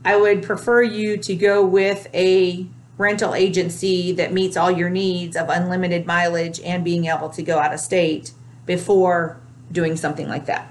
I 0.05 0.17
would 0.17 0.43
prefer 0.43 0.83
you 0.83 1.17
to 1.19 1.35
go 1.37 1.65
with 1.65 2.09
a 2.13 2.67
rental 2.97 3.35
agency 3.35 4.13
that 4.13 4.33
meets 4.33 4.57
all 4.57 4.71
your 4.71 4.91
needs 4.91 5.37
of 5.37 5.49
unlimited 5.49 6.07
mileage 6.07 6.61
and 6.61 6.85
being 6.85 7.07
able 7.07 7.29
to 7.29 7.43
go 7.43 7.59
out 7.59 7.75
of 7.75 7.81
state 7.81 8.33
before 8.67 9.41
doing 9.73 9.97
something 9.97 10.29
like 10.29 10.47
that. 10.47 10.71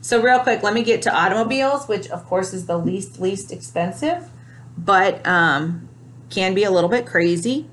So 0.00 0.20
real 0.20 0.38
quick, 0.40 0.62
let 0.62 0.74
me 0.74 0.82
get 0.82 1.02
to 1.02 1.14
automobiles, 1.14 1.88
which 1.88 2.08
of 2.08 2.24
course 2.26 2.52
is 2.52 2.66
the 2.66 2.78
least 2.78 3.20
least 3.20 3.50
expensive, 3.50 4.28
but 4.76 5.26
um, 5.26 5.88
can 6.30 6.54
be 6.54 6.64
a 6.64 6.70
little 6.70 6.90
bit 6.90 7.06
crazy. 7.06 7.68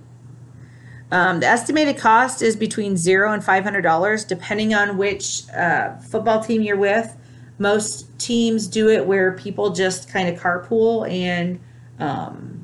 Um, 1.12 1.42
the 1.42 1.48
estimated 1.48 1.98
cost 1.98 2.42
is 2.42 2.56
between 2.56 2.96
zero 2.96 3.34
and 3.34 3.44
five 3.44 3.66
hundred 3.66 3.82
dollars, 3.82 4.24
depending 4.24 4.74
on 4.74 4.98
which 4.98 5.44
uh, 5.50 5.98
football 5.98 6.42
team 6.42 6.62
you're 6.62 6.78
with. 6.78 7.16
Most 7.60 8.18
teams 8.18 8.66
do 8.68 8.90
it 8.90 9.06
where 9.06 9.34
people 9.34 9.72
just 9.72 10.10
kind 10.10 10.30
of 10.30 10.42
carpool, 10.42 11.08
and 11.12 11.60
um, 12.00 12.61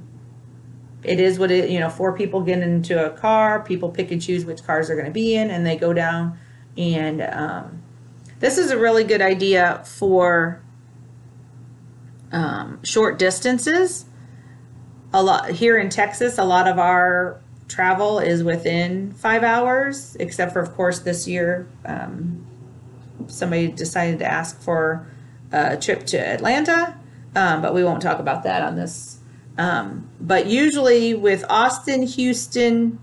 it 1.07 1.19
is 1.19 1.39
what 1.39 1.51
it 1.51 1.69
you 1.69 1.79
know. 1.79 1.89
Four 1.89 2.15
people 2.15 2.41
get 2.41 2.59
into 2.59 3.05
a 3.05 3.09
car, 3.09 3.63
people 3.63 3.89
pick 3.89 4.11
and 4.11 4.21
choose 4.21 4.45
which 4.45 4.63
cars 4.63 4.87
they're 4.87 4.95
going 4.95 5.07
to 5.07 5.11
be 5.11 5.35
in, 5.35 5.49
and 5.49 5.65
they 5.65 5.75
go 5.77 5.93
down. 5.93 6.37
And 6.77 7.21
um, 7.21 7.83
this 8.39 8.57
is 8.57 8.71
a 8.71 8.77
really 8.77 9.03
good 9.03 9.21
idea 9.21 9.81
for 9.85 10.61
um, 12.31 12.83
short 12.83 13.17
distances. 13.17 14.05
A 15.13 15.23
lot 15.23 15.51
here 15.51 15.77
in 15.77 15.89
Texas, 15.89 16.37
a 16.37 16.43
lot 16.43 16.67
of 16.67 16.77
our 16.77 17.41
travel 17.67 18.19
is 18.19 18.43
within 18.43 19.11
five 19.13 19.43
hours, 19.43 20.15
except 20.19 20.53
for, 20.53 20.59
of 20.59 20.73
course, 20.75 20.99
this 20.99 21.27
year 21.27 21.67
um, 21.85 22.45
somebody 23.27 23.67
decided 23.67 24.19
to 24.19 24.25
ask 24.25 24.59
for 24.59 25.07
a 25.51 25.77
trip 25.77 26.05
to 26.07 26.17
Atlanta, 26.17 26.99
um, 27.35 27.61
but 27.61 27.73
we 27.73 27.83
won't 27.83 28.01
talk 28.01 28.19
about 28.19 28.43
that 28.43 28.61
on 28.61 28.75
this. 28.75 29.16
Um, 29.57 30.09
but 30.21 30.47
usually 30.47 31.13
with 31.13 31.43
Austin, 31.49 32.03
Houston, 32.03 32.99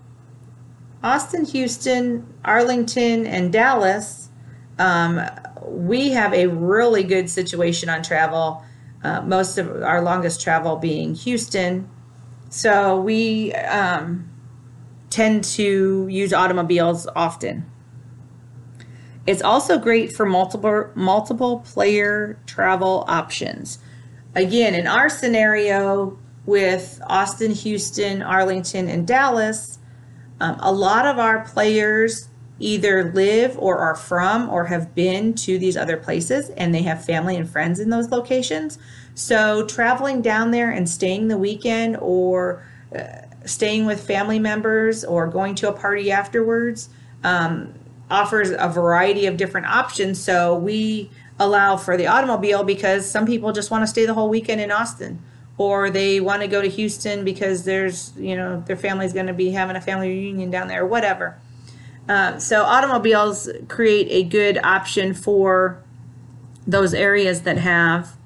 Austin, 1.02 1.44
Houston, 1.46 2.32
Arlington, 2.44 3.26
and 3.26 3.52
Dallas, 3.52 4.30
um, 4.78 5.20
we 5.66 6.10
have 6.10 6.32
a 6.32 6.46
really 6.46 7.02
good 7.02 7.28
situation 7.28 7.88
on 7.88 8.02
travel. 8.02 8.62
Uh, 9.02 9.20
most 9.20 9.58
of 9.58 9.82
our 9.82 10.00
longest 10.00 10.40
travel 10.40 10.76
being 10.76 11.14
Houston. 11.14 11.88
So 12.48 13.00
we 13.00 13.52
um, 13.52 14.30
tend 15.10 15.44
to 15.44 16.06
use 16.08 16.32
automobiles 16.32 17.06
often. 17.14 17.70
It's 19.26 19.42
also 19.42 19.78
great 19.78 20.14
for 20.14 20.26
multiple 20.26 20.90
multiple 20.94 21.60
player 21.60 22.38
travel 22.46 23.04
options. 23.08 23.78
Again, 24.34 24.74
in 24.74 24.86
our 24.86 25.08
scenario 25.08 26.18
with 26.46 27.00
Austin, 27.06 27.52
Houston, 27.52 28.22
Arlington, 28.22 28.88
and 28.88 29.06
Dallas, 29.06 29.78
um, 30.40 30.56
a 30.60 30.72
lot 30.72 31.06
of 31.06 31.18
our 31.18 31.44
players 31.44 32.28
either 32.60 33.12
live 33.12 33.56
or 33.58 33.78
are 33.78 33.96
from 33.96 34.48
or 34.48 34.66
have 34.66 34.94
been 34.94 35.34
to 35.34 35.58
these 35.58 35.76
other 35.76 35.96
places 35.96 36.50
and 36.50 36.74
they 36.74 36.82
have 36.82 37.04
family 37.04 37.36
and 37.36 37.48
friends 37.48 37.80
in 37.80 37.90
those 37.90 38.10
locations. 38.10 38.78
So 39.14 39.66
traveling 39.66 40.22
down 40.22 40.50
there 40.50 40.70
and 40.70 40.88
staying 40.88 41.28
the 41.28 41.38
weekend 41.38 41.96
or 41.96 42.64
uh, 42.96 43.22
staying 43.44 43.86
with 43.86 44.06
family 44.06 44.38
members 44.38 45.04
or 45.04 45.26
going 45.26 45.54
to 45.56 45.68
a 45.68 45.72
party 45.72 46.12
afterwards 46.12 46.88
um, 47.24 47.74
offers 48.10 48.50
a 48.50 48.68
variety 48.68 49.26
of 49.26 49.36
different 49.36 49.66
options. 49.66 50.20
So 50.20 50.56
we 50.56 51.10
allow 51.40 51.76
for 51.76 51.96
the 51.96 52.06
automobile 52.06 52.62
because 52.62 53.08
some 53.10 53.26
people 53.26 53.52
just 53.52 53.70
want 53.70 53.82
to 53.82 53.86
stay 53.86 54.06
the 54.06 54.14
whole 54.14 54.28
weekend 54.28 54.60
in 54.60 54.70
Austin 54.70 55.20
or 55.56 55.90
they 55.90 56.20
want 56.20 56.42
to 56.42 56.48
go 56.48 56.60
to 56.60 56.68
Houston 56.68 57.24
because 57.24 57.64
there's, 57.64 58.12
you 58.16 58.36
know, 58.36 58.62
their 58.66 58.76
family's 58.76 59.12
going 59.12 59.26
to 59.26 59.34
be 59.34 59.50
having 59.50 59.76
a 59.76 59.80
family 59.80 60.08
reunion 60.08 60.50
down 60.50 60.68
there 60.68 60.84
whatever. 60.84 61.38
Um, 62.08 62.40
so 62.40 62.64
automobiles 62.64 63.48
create 63.68 64.08
a 64.10 64.24
good 64.28 64.58
option 64.58 65.14
for 65.14 65.82
those 66.66 66.92
areas 66.92 67.42
that 67.42 67.58
have 67.58 68.16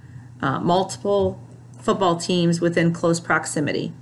uh, 0.41 0.59
multiple 0.61 1.41
football 1.81 2.17
teams 2.17 2.61
within 2.61 2.93
close 2.93 3.21
proximity. 3.21 3.93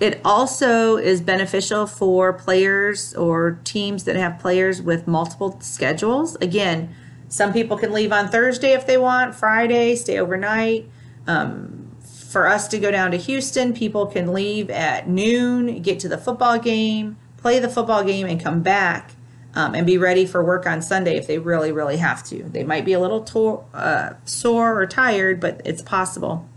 It 0.00 0.20
also 0.24 0.96
is 0.96 1.20
beneficial 1.20 1.86
for 1.86 2.32
players 2.32 3.14
or 3.14 3.58
teams 3.64 4.04
that 4.04 4.14
have 4.14 4.38
players 4.38 4.80
with 4.80 5.08
multiple 5.08 5.58
schedules. 5.60 6.36
Again, 6.36 6.94
some 7.28 7.52
people 7.52 7.76
can 7.76 7.92
leave 7.92 8.12
on 8.12 8.28
Thursday 8.28 8.72
if 8.72 8.86
they 8.86 8.96
want, 8.96 9.34
Friday, 9.34 9.96
stay 9.96 10.18
overnight. 10.18 10.88
Um, 11.28 11.90
for 12.30 12.48
us 12.48 12.66
to 12.68 12.78
go 12.78 12.90
down 12.90 13.12
to 13.12 13.16
Houston, 13.16 13.72
people 13.72 14.06
can 14.06 14.32
leave 14.32 14.70
at 14.70 15.08
noon, 15.08 15.80
get 15.82 16.00
to 16.00 16.08
the 16.08 16.18
football 16.18 16.58
game, 16.58 17.16
play 17.36 17.58
the 17.58 17.68
football 17.68 18.02
game, 18.02 18.26
and 18.26 18.42
come 18.42 18.62
back 18.62 19.12
um, 19.54 19.74
and 19.74 19.86
be 19.86 19.98
ready 19.98 20.26
for 20.26 20.44
work 20.44 20.66
on 20.66 20.82
Sunday 20.82 21.16
if 21.16 21.26
they 21.26 21.38
really, 21.38 21.72
really 21.72 21.96
have 21.98 22.24
to. 22.24 22.42
They 22.44 22.64
might 22.64 22.84
be 22.84 22.92
a 22.92 23.00
little 23.00 23.22
to- 23.22 23.64
uh, 23.72 24.14
sore 24.24 24.78
or 24.78 24.86
tired, 24.86 25.40
but 25.40 25.60
it's 25.64 25.82
possible. 25.82 26.48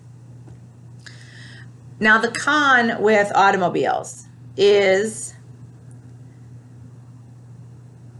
Now, 1.99 2.17
the 2.17 2.31
con 2.31 3.01
with 3.01 3.31
automobiles 3.35 4.27
is 4.57 5.33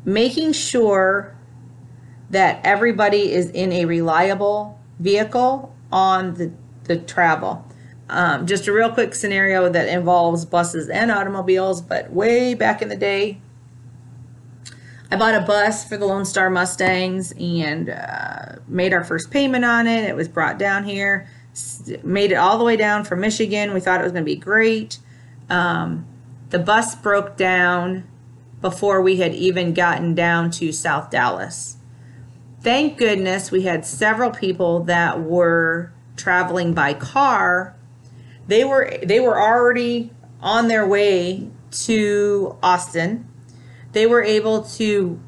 making 0.06 0.54
sure 0.54 1.36
that 2.30 2.62
everybody 2.64 3.32
is 3.32 3.50
in 3.50 3.72
a 3.72 3.86
reliable 3.86 4.80
vehicle 5.00 5.76
on 5.92 6.36
the, 6.36 6.52
the 6.86 6.98
travel. 6.98 7.66
Um, 8.10 8.46
just 8.46 8.68
a 8.68 8.74
real 8.74 8.92
quick 8.92 9.16
scenario 9.16 9.70
that 9.70 9.88
involves 9.88 10.46
buses 10.46 10.90
and 10.90 11.12
automobiles, 11.12 11.82
but 11.82 12.12
way 12.12 12.54
back 12.54 12.82
in 12.82 12.90
the 12.90 12.98
day, 12.98 13.40
I 15.10 15.16
bought 15.16 15.36
a 15.36 15.42
bus 15.42 15.88
for 15.88 15.98
the 15.98 16.06
Lone 16.06 16.26
Star 16.26 16.50
Mustangs 16.50 17.34
and 17.34 17.90
uh, 17.90 18.56
made 18.68 18.94
our 18.94 19.04
first 19.04 19.32
payment 19.32 19.66
on 19.66 19.88
it. 19.88 20.06
It 20.06 20.16
was 20.16 20.28
brought 20.28 20.58
down 20.58 20.84
here 20.84 21.28
made 22.04 22.32
it 22.32 22.36
all 22.36 22.58
the 22.58 22.64
way 22.64 22.78
down 22.78 23.04
from 23.04 23.20
Michigan. 23.20 23.74
We 23.74 23.80
thought 23.80 24.00
it 24.00 24.04
was 24.04 24.12
going 24.12 24.24
to 24.24 24.32
be 24.32 24.38
great. 24.38 25.00
Um, 25.50 26.06
the 26.50 26.60
bus 26.60 26.96
broke 26.96 27.38
down 27.38 28.08
before 28.62 29.02
we 29.02 29.18
had 29.18 29.34
even 29.34 29.74
gotten 29.74 30.16
down 30.16 30.52
to 30.52 30.72
South 30.72 31.10
Dallas. 31.10 31.78
Thank 32.62 32.98
goodness 32.98 33.52
we 33.52 33.64
had 33.64 33.86
several 33.86 34.32
people 34.32 34.84
that 34.84 35.22
were 35.22 35.92
traveling 36.16 36.74
by 36.74 36.94
car. 36.94 37.76
They 38.48 38.64
were 38.64 38.98
they 39.04 39.20
were 39.20 39.40
already 39.40 40.12
on 40.42 40.68
their 40.68 40.88
way 40.88 41.50
to 41.72 42.58
Austin. 42.62 43.28
They 43.94 44.06
were 44.06 44.24
able 44.24 44.64
to 44.64 45.20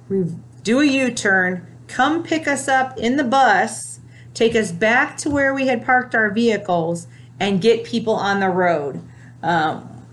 do 0.64 0.80
a 0.80 0.86
U-turn, 0.86 1.68
come 1.88 2.24
pick 2.24 2.48
us 2.48 2.68
up 2.68 2.98
in 2.98 3.18
the 3.18 3.24
bus 3.24 3.94
take 4.34 4.56
us 4.56 4.72
back 4.72 5.18
to 5.18 5.30
where 5.30 5.54
we 5.54 5.68
had 5.68 5.86
parked 5.86 6.16
our 6.16 6.32
vehicles 6.32 7.08
and 7.40 7.62
get 7.62 7.84
people 7.84 8.14
on 8.14 8.40
the 8.40 8.50
road. 8.50 9.02
Um, 9.42 10.06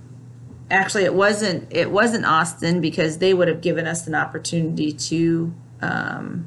actually, 0.70 1.04
it 1.04 1.14
wasn't 1.14 1.72
it 1.72 1.90
wasn't 1.90 2.24
Austin 2.24 2.80
because 2.80 3.18
they 3.18 3.34
would 3.34 3.48
have 3.48 3.60
given 3.60 3.86
us 3.86 4.06
an 4.06 4.14
opportunity 4.14 4.92
to 4.92 5.54
um, 5.80 6.46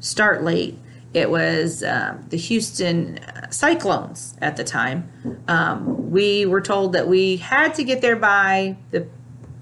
start 0.00 0.42
late. 0.42 0.78
It 1.14 1.30
was 1.30 1.82
um, 1.82 2.26
the 2.28 2.36
Houston 2.36 3.18
Cyclones 3.50 4.36
at 4.42 4.56
the 4.56 4.64
time. 4.64 5.10
Um, 5.48 6.10
we 6.10 6.44
were 6.44 6.60
told 6.60 6.92
that 6.92 7.08
we 7.08 7.36
had 7.36 7.74
to 7.74 7.84
get 7.84 8.00
there 8.00 8.16
by 8.16 8.76
the 8.90 9.08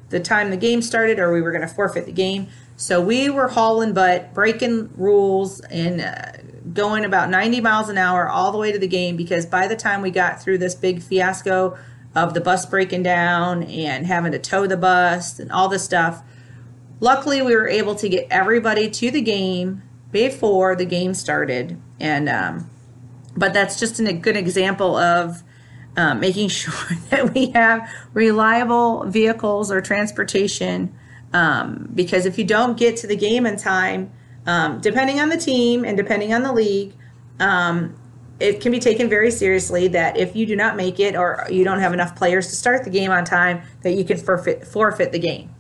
the 0.09 0.21
time 0.21 0.51
the 0.51 0.57
game 0.57 0.83
started, 0.83 1.19
or 1.19 1.33
we 1.33 1.43
were 1.43 1.51
going 1.51 1.67
to 1.67 1.75
forfeit 1.75 2.07
the 2.07 2.13
game. 2.13 2.47
So 2.77 3.01
we 3.01 3.31
were 3.31 3.49
hauling 3.49 3.93
butt, 3.93 4.35
breaking 4.35 4.91
rules, 4.97 5.61
and 5.61 6.01
uh, 6.01 6.33
going 6.73 7.05
about 7.05 7.31
90 7.31 7.61
miles 7.61 7.89
an 7.89 7.99
hour 7.99 8.29
all 8.29 8.53
the 8.53 8.59
way 8.59 8.71
to 8.71 8.79
the 8.79 8.87
game 8.87 9.17
because 9.17 9.47
by 9.47 9.67
the 9.67 9.77
time 9.77 10.03
we 10.03 10.11
got 10.11 10.43
through 10.43 10.59
this 10.59 10.75
big 10.75 11.03
fiasco 11.03 11.77
of 12.15 12.35
the 12.35 12.41
bus 12.41 12.67
breaking 12.67 13.03
down 13.03 13.63
and 13.65 14.07
having 14.07 14.33
to 14.33 14.39
tow 14.39 14.67
the 14.67 14.77
bus 14.77 15.39
and 15.39 15.51
all 15.51 15.69
this 15.69 15.85
stuff, 15.85 16.23
luckily 17.01 17.41
we 17.43 17.55
were 17.57 17.69
able 17.69 17.95
to 17.95 18.09
get 18.09 18.27
everybody 18.31 18.91
to 18.91 19.11
the 19.11 19.21
game 19.21 19.83
before 20.17 20.75
the 20.75 20.87
game 20.87 21.13
started. 21.13 21.79
And, 22.01 22.27
um, 22.27 22.71
but 23.37 23.53
that's 23.53 23.79
just 23.79 24.01
a 24.01 24.13
good 24.15 24.35
example 24.35 24.97
of 24.97 25.43
um, 25.95 26.21
making 26.21 26.49
sure 26.61 26.97
that 27.11 27.35
we 27.35 27.51
have 27.51 27.93
reliable 28.15 29.05
vehicles 29.05 29.71
or 29.71 29.83
transportation. 29.83 30.97
Um, 31.35 31.91
because 31.95 32.25
if 32.25 32.39
you 32.39 32.45
don't 32.45 32.79
get 32.79 32.97
to 32.99 33.07
the 33.07 33.17
game 33.17 33.45
in 33.45 33.59
time, 33.59 34.11
um, 34.47 34.81
depending 34.81 35.21
on 35.21 35.29
the 35.29 35.37
team 35.37 35.85
and 35.85 35.99
depending 35.99 36.33
on 36.33 36.43
the 36.43 36.53
league, 36.53 36.95
um, 37.39 37.95
it 38.41 38.63
can 38.63 38.73
be 38.73 38.79
taken 38.79 39.11
very 39.11 39.31
seriously 39.31 39.89
that 39.89 40.17
if 40.17 40.35
you 40.35 40.47
do 40.47 40.57
not 40.57 40.77
make 40.77 40.99
it 40.99 41.15
or 41.15 41.47
you 41.51 41.63
don't 41.63 41.81
have 41.81 41.93
enough 41.93 42.17
players 42.17 42.49
to 42.49 42.57
start 42.57 42.85
the 42.85 42.91
game 42.91 43.11
on 43.11 43.25
time, 43.25 43.61
that 43.83 43.93
you 43.93 44.05
can 44.05 44.17
forfeit, 44.17 44.67
forfeit 44.67 45.13
the 45.13 45.19
game. 45.19 45.51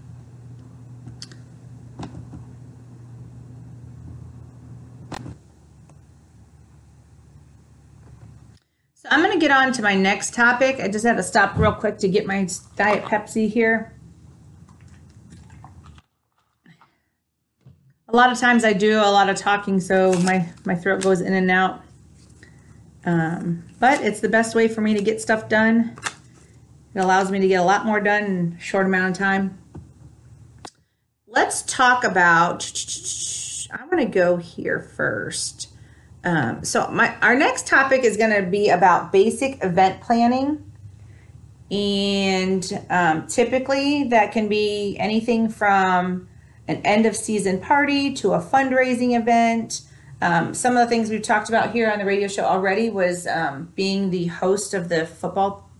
So 9.07 9.13
I'm 9.13 9.23
going 9.23 9.33
to 9.33 9.39
get 9.39 9.53
on 9.53 9.73
to 9.75 9.83
my 9.83 9.95
next 9.95 10.35
topic. 10.35 10.81
I 10.81 10.89
just 10.89 11.07
had 11.07 11.17
to 11.17 11.23
stop 11.23 11.57
real 11.57 11.73
quick 11.73 11.99
to 11.99 12.09
get 12.09 12.27
my 12.27 12.49
Diet 12.75 13.05
Pepsi 13.05 13.49
here. 13.49 13.93
A 18.09 18.17
lot 18.17 18.33
of 18.33 18.39
times 18.41 18.65
I 18.65 18.73
do 18.73 18.99
a 18.99 19.07
lot 19.11 19.29
of 19.31 19.37
talking, 19.37 19.79
so 19.79 20.13
my, 20.23 20.49
my 20.65 20.75
throat 20.75 21.03
goes 21.03 21.21
in 21.21 21.35
and 21.35 21.49
out. 21.53 21.83
Um, 23.05 23.63
but 23.79 24.01
it's 24.01 24.19
the 24.19 24.29
best 24.29 24.57
way 24.57 24.67
for 24.67 24.81
me 24.81 24.95
to 24.95 25.03
get 25.03 25.21
stuff 25.21 25.49
done. 25.49 25.97
It 26.93 26.99
allows 26.99 27.31
me 27.31 27.39
to 27.39 27.47
get 27.47 27.61
a 27.61 27.65
lot 27.65 27.87
more 27.87 28.01
done 28.01 28.25
in 28.25 28.57
a 28.59 28.61
short 28.61 28.87
amount 28.87 29.13
of 29.13 29.19
time. 29.19 29.57
Let's 31.29 31.63
talk 31.63 32.03
about, 32.03 32.73
I'm 33.71 33.89
going 33.89 34.05
to 34.05 34.13
go 34.13 34.37
here 34.37 34.81
first. 34.81 35.76
Um, 36.27 36.65
so 36.65 36.89
my 36.91 37.17
our 37.23 37.37
next 37.37 37.69
topic 37.69 38.03
is 38.03 38.17
going 38.17 38.35
to 38.35 38.51
be 38.51 38.69
about 38.69 39.13
basic 39.13 39.63
event 39.63 40.01
planning, 40.01 40.69
and 41.71 42.85
um, 42.91 43.29
typically 43.29 44.05
that 44.09 44.33
can 44.33 44.49
be 44.49 44.97
anything 44.99 45.49
from 45.49 46.29
an 46.67 46.83
end 46.85 47.07
of 47.07 47.15
season 47.15 47.61
party 47.61 48.13
to 48.15 48.33
a 48.33 48.41
fundraising 48.41 49.17
event. 49.17 49.83
Um, 50.21 50.53
some 50.53 50.77
of 50.77 50.85
the 50.85 50.89
things 50.89 51.11
we've 51.11 51.23
talked 51.23 51.49
about 51.49 51.71
here 51.71 51.89
on 51.89 52.01
the 52.01 52.05
radio 52.05 52.27
show 52.27 52.43
already 52.45 52.91
was 52.91 53.29
um, 53.29 53.73
being 53.77 54.11
the 54.11 54.27
host 54.27 54.75
of 54.75 54.89
the 54.89 55.07
football 55.07 55.71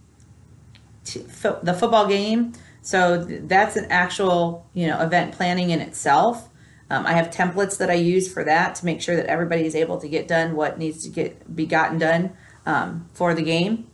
t- 1.05 1.21
fo- 1.23 1.59
the 1.61 1.75
football 1.75 2.07
game. 2.07 2.53
So 2.83 3.27
th- 3.27 3.43
that's 3.47 3.75
an 3.75 3.87
actual 3.91 4.65
you 4.75 4.87
know 4.87 5.01
event 5.01 5.33
planning 5.33 5.71
in 5.71 5.81
itself. 5.81 6.49
Um, 6.89 7.05
I 7.05 7.13
have 7.13 7.31
templates 7.31 7.79
that 7.79 7.91
I 7.91 7.95
use 7.95 8.33
for 8.33 8.45
that 8.45 8.77
to 8.77 8.85
make 8.85 9.01
sure 9.01 9.17
that 9.17 9.27
everybody 9.27 9.67
is 9.67 9.75
able 9.75 9.99
to 9.99 10.09
get 10.09 10.29
done 10.29 10.55
what 10.55 10.79
needs 10.79 11.03
to 11.03 11.09
get 11.09 11.55
be 11.55 11.67
gotten 11.67 11.99
done 11.99 12.37
um, 12.65 13.09
for 13.13 13.35
the 13.35 13.43
game. 13.43 13.89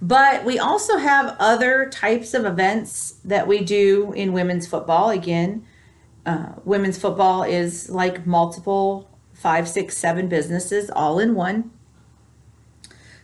But 0.00 0.44
we 0.44 0.58
also 0.58 0.96
have 0.98 1.36
other 1.38 1.88
types 1.88 2.34
of 2.34 2.44
events 2.44 3.14
that 3.24 3.46
we 3.46 3.60
do 3.60 4.12
in 4.12 4.32
women's 4.32 4.66
football. 4.66 5.10
Again, 5.10 5.64
uh, 6.26 6.54
women's 6.64 6.98
football 6.98 7.44
is 7.44 7.88
like 7.88 8.26
multiple 8.26 9.08
five, 9.32 9.68
six, 9.68 9.96
seven 9.96 10.28
businesses 10.28 10.90
all 10.90 11.18
in 11.18 11.34
one. 11.34 11.70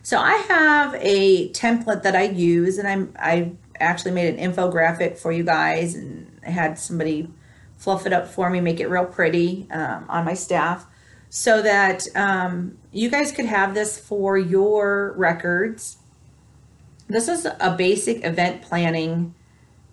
So 0.01 0.17
I 0.17 0.35
have 0.49 0.95
a 0.95 1.49
template 1.51 2.03
that 2.03 2.15
I 2.15 2.23
use, 2.23 2.77
and 2.77 2.87
I'm 2.87 3.13
I 3.19 3.51
actually 3.79 4.11
made 4.11 4.33
an 4.33 4.51
infographic 4.51 5.17
for 5.17 5.31
you 5.31 5.43
guys, 5.43 5.95
and 5.95 6.39
had 6.43 6.79
somebody 6.79 7.29
fluff 7.79 8.05
it 8.05 8.13
up 8.13 8.27
for 8.27 8.49
me, 8.51 8.61
make 8.61 8.79
it 8.79 8.87
real 8.87 9.05
pretty 9.05 9.67
um, 9.71 10.05
on 10.07 10.25
my 10.25 10.35
staff 10.35 10.85
so 11.29 11.61
that 11.61 12.03
um, 12.15 12.77
you 12.91 13.09
guys 13.09 13.31
could 13.31 13.45
have 13.45 13.73
this 13.73 13.97
for 13.97 14.37
your 14.37 15.13
records. 15.15 15.97
This 17.07 17.27
is 17.27 17.47
a 17.59 17.75
basic 17.75 18.23
event 18.25 18.61
planning 18.61 19.33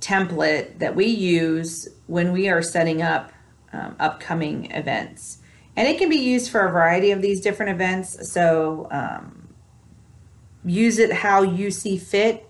template 0.01 0.79
that 0.79 0.94
we 0.96 1.07
use 1.07 1.88
when 2.07 2.33
we 2.33 2.49
are 2.49 2.62
setting 2.62 3.03
up 3.03 3.33
um, 3.72 3.96
upcoming 3.99 4.70
events. 4.72 5.38
And 5.77 5.87
it 5.87 5.99
can 5.99 6.09
be 6.09 6.16
used 6.16 6.51
for 6.51 6.66
a 6.66 6.70
variety 6.70 7.11
of 7.11 7.20
these 7.20 7.40
different 7.40 7.72
events. 7.72 8.33
So 8.33 8.88
um, 8.90 9.55
use 10.64 10.99
it 10.99 11.12
how 11.12 11.42
you 11.42 11.70
see 11.70 11.99
fit. 11.99 12.45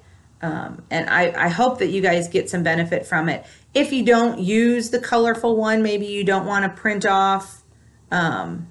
Um, 0.47 0.83
and 0.91 1.09
I, 1.11 1.47
I 1.47 1.49
hope 1.49 1.79
that 1.79 1.89
you 1.89 2.01
guys 2.01 2.29
get 2.29 2.49
some 2.49 2.63
benefit 2.63 3.07
from 3.07 3.29
it 3.29 3.45
if 3.77 3.93
you 3.93 4.03
don't 4.03 4.39
use 4.39 4.89
the 4.89 4.99
colorful 4.99 5.55
one, 5.55 5.83
maybe 5.83 6.07
you 6.07 6.25
don't 6.25 6.47
want 6.47 6.65
to 6.65 6.81
print 6.81 7.05
off 7.05 7.63
um, 8.11 8.69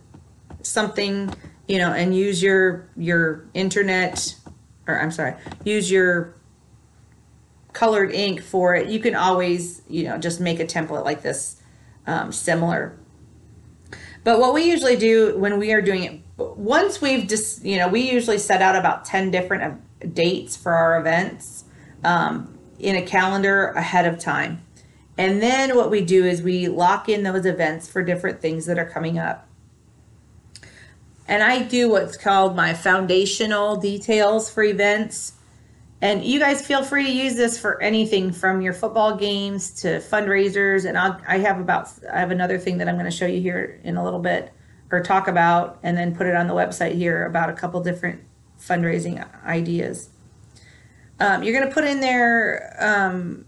something, 0.64 1.32
you 1.68 1.78
know, 1.78 1.94
and 1.94 2.16
use 2.16 2.42
your 2.42 2.90
your 2.98 3.46
internet, 3.54 4.36
or 4.88 5.00
I'm 5.00 5.12
sorry, 5.12 5.36
use 5.64 5.92
your 5.92 6.34
colored 7.72 8.12
ink 8.14 8.42
for 8.42 8.74
it. 8.74 8.88
You 8.88 9.00
can 9.00 9.14
always, 9.14 9.84
you 9.88 10.06
know, 10.06 10.18
just 10.18 10.42
make 10.42 10.60
a 10.60 10.66
template 10.66 11.06
like 11.06 11.22
this 11.22 11.62
um, 12.08 12.32
similar. 12.32 12.98
But 14.24 14.40
what 14.40 14.56
we 14.56 14.64
usually 14.64 14.96
do 14.96 15.38
when 15.38 15.60
we 15.60 15.72
are 15.72 15.82
doing 15.84 16.04
it, 16.04 16.22
once 16.38 17.00
we've 17.00 17.28
just, 17.28 17.64
you 17.64 17.78
know, 17.78 17.88
we 17.88 18.10
usually 18.10 18.40
set 18.40 18.64
out 18.64 18.76
about 18.76 19.06
10 19.06 19.30
different 19.30 20.16
dates 20.16 20.58
for 20.58 20.74
our 20.74 21.00
events 21.00 21.65
um, 22.06 22.58
in 22.80 22.96
a 22.96 23.02
calendar 23.02 23.68
ahead 23.70 24.06
of 24.06 24.20
time. 24.20 24.62
And 25.18 25.42
then 25.42 25.76
what 25.76 25.90
we 25.90 26.02
do 26.02 26.26
is 26.26 26.42
we 26.42 26.68
lock 26.68 27.10
in 27.10 27.24
those 27.24 27.46
events 27.46 27.90
for 27.90 28.04
different 28.04 28.42
things 28.42 28.66
that 28.68 28.78
are 28.78 28.90
coming 28.90 29.18
up. 29.18 29.48
And 31.28 31.42
I 31.42 31.64
do 31.64 31.90
what's 31.90 32.18
called 32.18 32.56
my 32.56 32.74
foundational 32.74 33.78
details 33.78 34.50
for 34.50 34.62
events. 34.62 35.34
And 36.02 36.24
you 36.24 36.40
guys 36.40 36.66
feel 36.66 36.84
free 36.84 37.06
to 37.06 37.12
use 37.12 37.36
this 37.36 37.58
for 37.58 37.82
anything 37.82 38.32
from 38.32 38.62
your 38.62 38.74
football 38.74 39.16
games 39.16 39.72
to 39.82 40.00
fundraisers. 40.00 40.88
And 40.88 40.98
I'll, 40.98 41.20
I 41.28 41.40
have 41.40 41.60
about, 41.60 41.90
I 42.12 42.20
have 42.20 42.30
another 42.30 42.60
thing 42.60 42.78
that 42.78 42.88
I'm 42.88 42.96
going 42.96 43.10
to 43.10 43.18
show 43.18 43.26
you 43.26 43.42
here 43.42 43.80
in 43.84 43.98
a 43.98 44.04
little 44.04 44.20
bit 44.20 44.52
or 44.92 45.02
talk 45.02 45.28
about 45.28 45.80
and 45.82 45.98
then 45.98 46.16
put 46.16 46.28
it 46.28 46.36
on 46.36 46.48
the 46.48 46.54
website 46.54 46.94
here 46.94 47.26
about 47.26 47.50
a 47.50 47.54
couple 47.54 47.82
different 47.82 48.22
fundraising 48.60 49.26
ideas. 49.44 50.10
Um, 51.20 51.44
you're 51.44 51.54
going 51.54 51.68
to 51.68 51.74
put 51.74 51.86
in 51.86 52.02
there 52.02 52.76
um, 52.80 53.46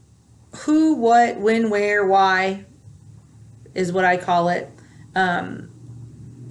who, 0.56 0.96
what, 0.96 1.38
when, 1.38 1.70
where, 1.70 2.06
why 2.06 2.66
is 3.74 3.92
what 3.92 4.06
I 4.06 4.18
call 4.18 4.50
it. 4.50 4.72
Um, 5.16 5.70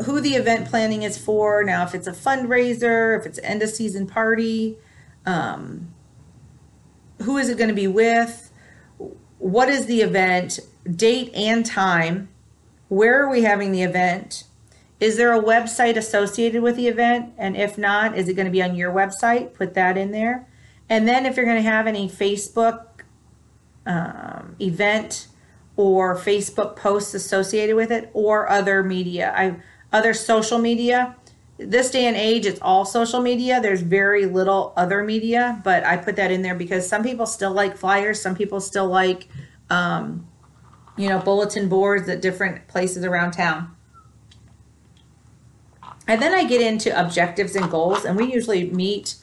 who 0.04 0.20
the 0.20 0.34
event 0.34 0.68
planning 0.68 1.02
is 1.02 1.16
for. 1.16 1.64
Now, 1.64 1.84
if 1.84 1.94
it's 1.94 2.06
a 2.06 2.12
fundraiser, 2.12 3.18
if 3.18 3.26
it's 3.26 3.38
end 3.42 3.62
of 3.62 3.70
season 3.70 4.06
party, 4.06 4.76
um, 5.24 5.94
who 7.22 7.38
is 7.38 7.48
it 7.48 7.56
going 7.56 7.68
to 7.68 7.74
be 7.74 7.88
with? 7.88 8.52
What 9.38 9.68
is 9.68 9.86
the 9.86 10.02
event? 10.02 10.60
Date 10.84 11.32
and 11.34 11.64
time. 11.64 12.28
Where 12.88 13.24
are 13.24 13.30
we 13.30 13.42
having 13.42 13.72
the 13.72 13.82
event? 13.82 14.44
Is 15.00 15.16
there 15.16 15.32
a 15.32 15.42
website 15.42 15.96
associated 15.96 16.62
with 16.62 16.76
the 16.76 16.88
event? 16.88 17.32
And 17.36 17.56
if 17.56 17.76
not, 17.76 18.16
is 18.16 18.28
it 18.28 18.34
going 18.34 18.46
to 18.46 18.52
be 18.52 18.62
on 18.62 18.74
your 18.76 18.92
website? 18.92 19.54
Put 19.54 19.74
that 19.74 19.96
in 19.96 20.12
there. 20.12 20.45
And 20.88 21.06
then 21.06 21.26
if 21.26 21.36
you're 21.36 21.46
going 21.46 21.62
to 21.62 21.68
have 21.68 21.86
any 21.86 22.08
Facebook 22.08 22.86
um, 23.86 24.56
event 24.60 25.28
or 25.76 26.16
Facebook 26.16 26.76
posts 26.76 27.14
associated 27.14 27.76
with 27.76 27.90
it 27.92 28.10
or 28.12 28.48
other 28.48 28.82
media. 28.82 29.32
I 29.36 29.56
other 29.92 30.14
social 30.14 30.58
media. 30.58 31.16
This 31.58 31.90
day 31.90 32.04
and 32.04 32.16
age, 32.16 32.44
it's 32.44 32.60
all 32.60 32.84
social 32.84 33.20
media. 33.20 33.60
There's 33.60 33.80
very 33.80 34.26
little 34.26 34.74
other 34.76 35.02
media, 35.02 35.60
but 35.64 35.84
I 35.84 35.96
put 35.96 36.16
that 36.16 36.30
in 36.30 36.42
there 36.42 36.54
because 36.54 36.86
some 36.86 37.02
people 37.02 37.24
still 37.24 37.52
like 37.52 37.76
flyers. 37.76 38.20
Some 38.20 38.34
people 38.34 38.60
still 38.60 38.86
like, 38.88 39.28
um, 39.70 40.26
you 40.98 41.08
know, 41.08 41.18
bulletin 41.18 41.68
boards 41.68 42.08
at 42.08 42.20
different 42.20 42.66
places 42.68 43.04
around 43.04 43.32
town. 43.32 43.74
And 46.08 46.20
then 46.20 46.34
I 46.34 46.44
get 46.44 46.60
into 46.60 46.98
objectives 46.98 47.56
and 47.56 47.70
goals, 47.70 48.04
and 48.04 48.16
we 48.16 48.32
usually 48.32 48.70
meet 48.70 49.16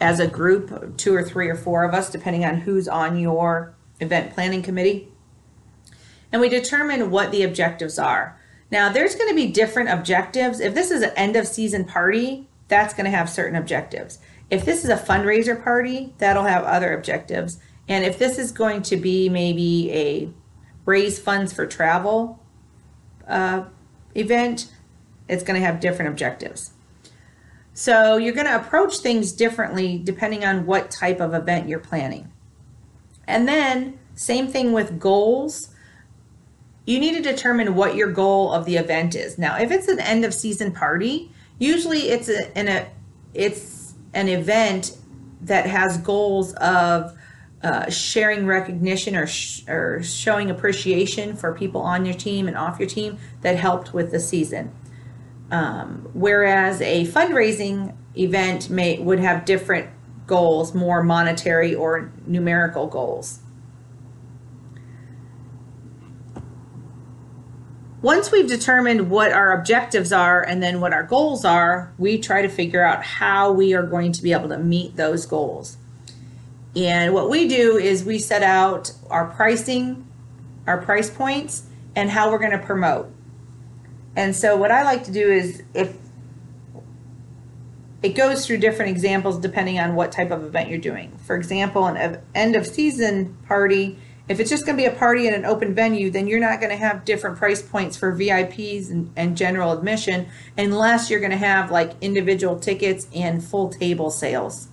as 0.00 0.20
a 0.20 0.26
group, 0.26 0.96
two 0.96 1.14
or 1.14 1.22
three 1.22 1.48
or 1.48 1.54
four 1.54 1.84
of 1.84 1.94
us, 1.94 2.10
depending 2.10 2.44
on 2.44 2.58
who's 2.58 2.88
on 2.88 3.18
your 3.18 3.74
event 4.00 4.34
planning 4.34 4.62
committee, 4.62 5.08
and 6.32 6.40
we 6.40 6.48
determine 6.48 7.10
what 7.10 7.30
the 7.30 7.42
objectives 7.42 7.98
are. 7.98 8.38
Now, 8.70 8.90
there's 8.90 9.14
going 9.14 9.30
to 9.30 9.34
be 9.34 9.46
different 9.46 9.90
objectives. 9.90 10.60
If 10.60 10.74
this 10.74 10.90
is 10.90 11.02
an 11.02 11.12
end 11.16 11.36
of 11.36 11.46
season 11.46 11.84
party, 11.84 12.48
that's 12.68 12.94
going 12.94 13.04
to 13.04 13.16
have 13.16 13.30
certain 13.30 13.56
objectives. 13.56 14.18
If 14.50 14.64
this 14.64 14.84
is 14.84 14.90
a 14.90 14.96
fundraiser 14.96 15.62
party, 15.62 16.14
that'll 16.18 16.44
have 16.44 16.64
other 16.64 16.92
objectives. 16.94 17.58
And 17.88 18.04
if 18.04 18.18
this 18.18 18.38
is 18.38 18.52
going 18.52 18.82
to 18.82 18.96
be 18.96 19.28
maybe 19.28 19.92
a 19.92 20.30
raise 20.84 21.18
funds 21.18 21.52
for 21.52 21.66
travel 21.66 22.44
uh, 23.26 23.64
event, 24.14 24.72
it's 25.28 25.42
going 25.42 25.58
to 25.60 25.66
have 25.66 25.80
different 25.80 26.10
objectives. 26.10 26.72
So 27.76 28.16
you're 28.16 28.32
going 28.32 28.46
to 28.46 28.56
approach 28.56 29.00
things 29.00 29.32
differently 29.32 29.98
depending 30.02 30.46
on 30.46 30.64
what 30.64 30.90
type 30.90 31.20
of 31.20 31.34
event 31.34 31.68
you're 31.68 31.78
planning. 31.78 32.32
And 33.26 33.46
then, 33.46 33.98
same 34.14 34.48
thing 34.48 34.72
with 34.72 34.98
goals. 34.98 35.68
You 36.86 36.98
need 36.98 37.16
to 37.16 37.22
determine 37.22 37.74
what 37.74 37.94
your 37.94 38.10
goal 38.10 38.50
of 38.50 38.64
the 38.64 38.76
event 38.76 39.14
is. 39.14 39.36
Now, 39.36 39.58
if 39.58 39.70
it's 39.70 39.88
an 39.88 40.00
end 40.00 40.24
of 40.24 40.32
season 40.32 40.72
party, 40.72 41.30
usually 41.58 42.08
it's 42.08 42.30
a, 42.30 42.56
an, 42.56 42.68
a 42.68 42.88
it's 43.34 43.92
an 44.14 44.28
event 44.28 44.96
that 45.42 45.66
has 45.66 45.98
goals 45.98 46.54
of 46.54 47.14
uh, 47.62 47.90
sharing 47.90 48.46
recognition 48.46 49.14
or, 49.14 49.26
sh- 49.26 49.68
or 49.68 50.02
showing 50.02 50.50
appreciation 50.50 51.36
for 51.36 51.52
people 51.52 51.82
on 51.82 52.06
your 52.06 52.14
team 52.14 52.48
and 52.48 52.56
off 52.56 52.78
your 52.78 52.88
team 52.88 53.18
that 53.42 53.56
helped 53.56 53.92
with 53.92 54.12
the 54.12 54.20
season. 54.20 54.72
Um, 55.50 56.08
whereas 56.12 56.80
a 56.80 57.06
fundraising 57.06 57.94
event 58.16 58.68
may 58.68 58.98
would 58.98 59.20
have 59.20 59.44
different 59.44 59.88
goals, 60.26 60.74
more 60.74 61.02
monetary 61.02 61.74
or 61.74 62.10
numerical 62.26 62.88
goals. 62.88 63.40
once 68.06 68.30
we've 68.30 68.46
determined 68.46 69.10
what 69.10 69.32
our 69.32 69.58
objectives 69.58 70.12
are 70.12 70.40
and 70.40 70.62
then 70.62 70.80
what 70.80 70.92
our 70.92 71.02
goals 71.02 71.44
are, 71.44 71.92
we 71.98 72.16
try 72.16 72.40
to 72.40 72.48
figure 72.48 72.80
out 72.80 73.02
how 73.02 73.50
we 73.50 73.74
are 73.74 73.82
going 73.82 74.12
to 74.12 74.22
be 74.22 74.32
able 74.32 74.48
to 74.48 74.56
meet 74.56 74.94
those 74.94 75.26
goals. 75.26 75.76
And 76.76 77.12
what 77.12 77.28
we 77.28 77.48
do 77.48 77.76
is 77.76 78.04
we 78.04 78.20
set 78.20 78.44
out 78.44 78.92
our 79.10 79.26
pricing, 79.26 80.06
our 80.68 80.80
price 80.80 81.10
points, 81.10 81.64
and 81.96 82.08
how 82.08 82.30
we're 82.30 82.38
going 82.38 82.52
to 82.52 82.64
promote. 82.64 83.12
And 84.16 84.34
so 84.34 84.56
what 84.56 84.70
I 84.70 84.82
like 84.82 85.04
to 85.04 85.12
do 85.12 85.30
is 85.30 85.62
if 85.74 85.94
it 88.02 88.14
goes 88.14 88.46
through 88.46 88.58
different 88.58 88.90
examples 88.90 89.38
depending 89.38 89.78
on 89.78 89.94
what 89.94 90.12
type 90.12 90.30
of 90.30 90.44
event 90.44 90.68
you're 90.68 90.78
doing. 90.78 91.16
For 91.26 91.36
example, 91.36 91.86
an 91.86 92.20
end 92.34 92.56
of 92.56 92.66
season 92.66 93.36
party, 93.46 93.98
if 94.28 94.40
it's 94.40 94.50
just 94.50 94.66
going 94.66 94.76
to 94.76 94.82
be 94.82 94.86
a 94.86 94.96
party 94.96 95.26
in 95.26 95.34
an 95.34 95.44
open 95.44 95.74
venue, 95.74 96.10
then 96.10 96.26
you're 96.26 96.40
not 96.40 96.60
going 96.60 96.70
to 96.70 96.76
have 96.76 97.04
different 97.04 97.36
price 97.36 97.62
points 97.62 97.96
for 97.96 98.12
VIPs 98.12 98.90
and, 98.90 99.12
and 99.16 99.36
general 99.36 99.72
admission 99.72 100.28
unless 100.58 101.10
you're 101.10 101.20
going 101.20 101.30
to 101.30 101.36
have 101.36 101.70
like 101.70 101.92
individual 102.00 102.58
tickets 102.58 103.06
and 103.14 103.42
full 103.42 103.68
table 103.68 104.10
sales. 104.10 104.68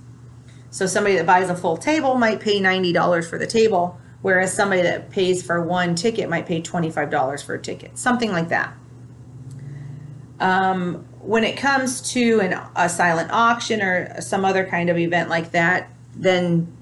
So 0.69 0.85
somebody 0.85 1.15
that 1.17 1.25
buys 1.25 1.49
a 1.49 1.55
full 1.55 1.77
table 1.77 2.15
might 2.15 2.39
pay 2.39 2.59
$90 2.59 3.29
for 3.29 3.37
the 3.37 3.45
table, 3.47 3.99
whereas 4.21 4.53
somebody 4.53 4.81
that 4.81 5.11
pays 5.11 5.45
for 5.45 5.61
one 5.61 5.95
ticket 5.95 6.29
might 6.29 6.47
pay 6.47 6.61
$25 6.61 7.43
for 7.43 7.55
a 7.55 7.61
ticket, 7.61 7.97
something 7.97 8.31
like 8.31 8.49
that. 8.49 8.75
Um, 10.39 11.05
when 11.19 11.43
it 11.43 11.55
comes 11.57 12.01
to 12.13 12.39
an, 12.41 12.59
a 12.75 12.89
silent 12.89 13.31
auction 13.31 13.81
or 13.81 14.19
some 14.21 14.43
other 14.43 14.65
kind 14.65 14.89
of 14.89 14.97
event 14.97 15.29
like 15.29 15.51
that, 15.51 15.89
then 16.15 16.75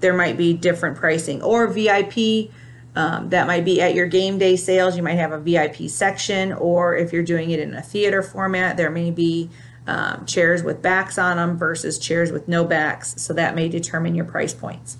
there 0.00 0.14
might 0.14 0.36
be 0.36 0.52
different 0.52 0.96
pricing. 0.96 1.42
Or 1.42 1.66
VIP, 1.66 2.50
um, 2.94 3.30
that 3.30 3.46
might 3.46 3.64
be 3.64 3.80
at 3.80 3.94
your 3.94 4.06
game 4.06 4.38
day 4.38 4.56
sales. 4.56 4.96
You 4.96 5.02
might 5.02 5.14
have 5.16 5.32
a 5.32 5.38
VIP 5.38 5.88
section, 5.88 6.52
or 6.52 6.96
if 6.96 7.12
you're 7.12 7.24
doing 7.24 7.50
it 7.50 7.60
in 7.60 7.74
a 7.74 7.82
theater 7.82 8.22
format, 8.22 8.76
there 8.76 8.90
may 8.90 9.10
be 9.10 9.50
um, 9.86 10.26
chairs 10.26 10.62
with 10.62 10.82
backs 10.82 11.18
on 11.18 11.38
them 11.38 11.56
versus 11.56 11.98
chairs 11.98 12.30
with 12.30 12.46
no 12.46 12.64
backs. 12.64 13.14
So 13.16 13.32
that 13.34 13.54
may 13.54 13.68
determine 13.68 14.14
your 14.14 14.26
price 14.26 14.54
points. 14.54 14.98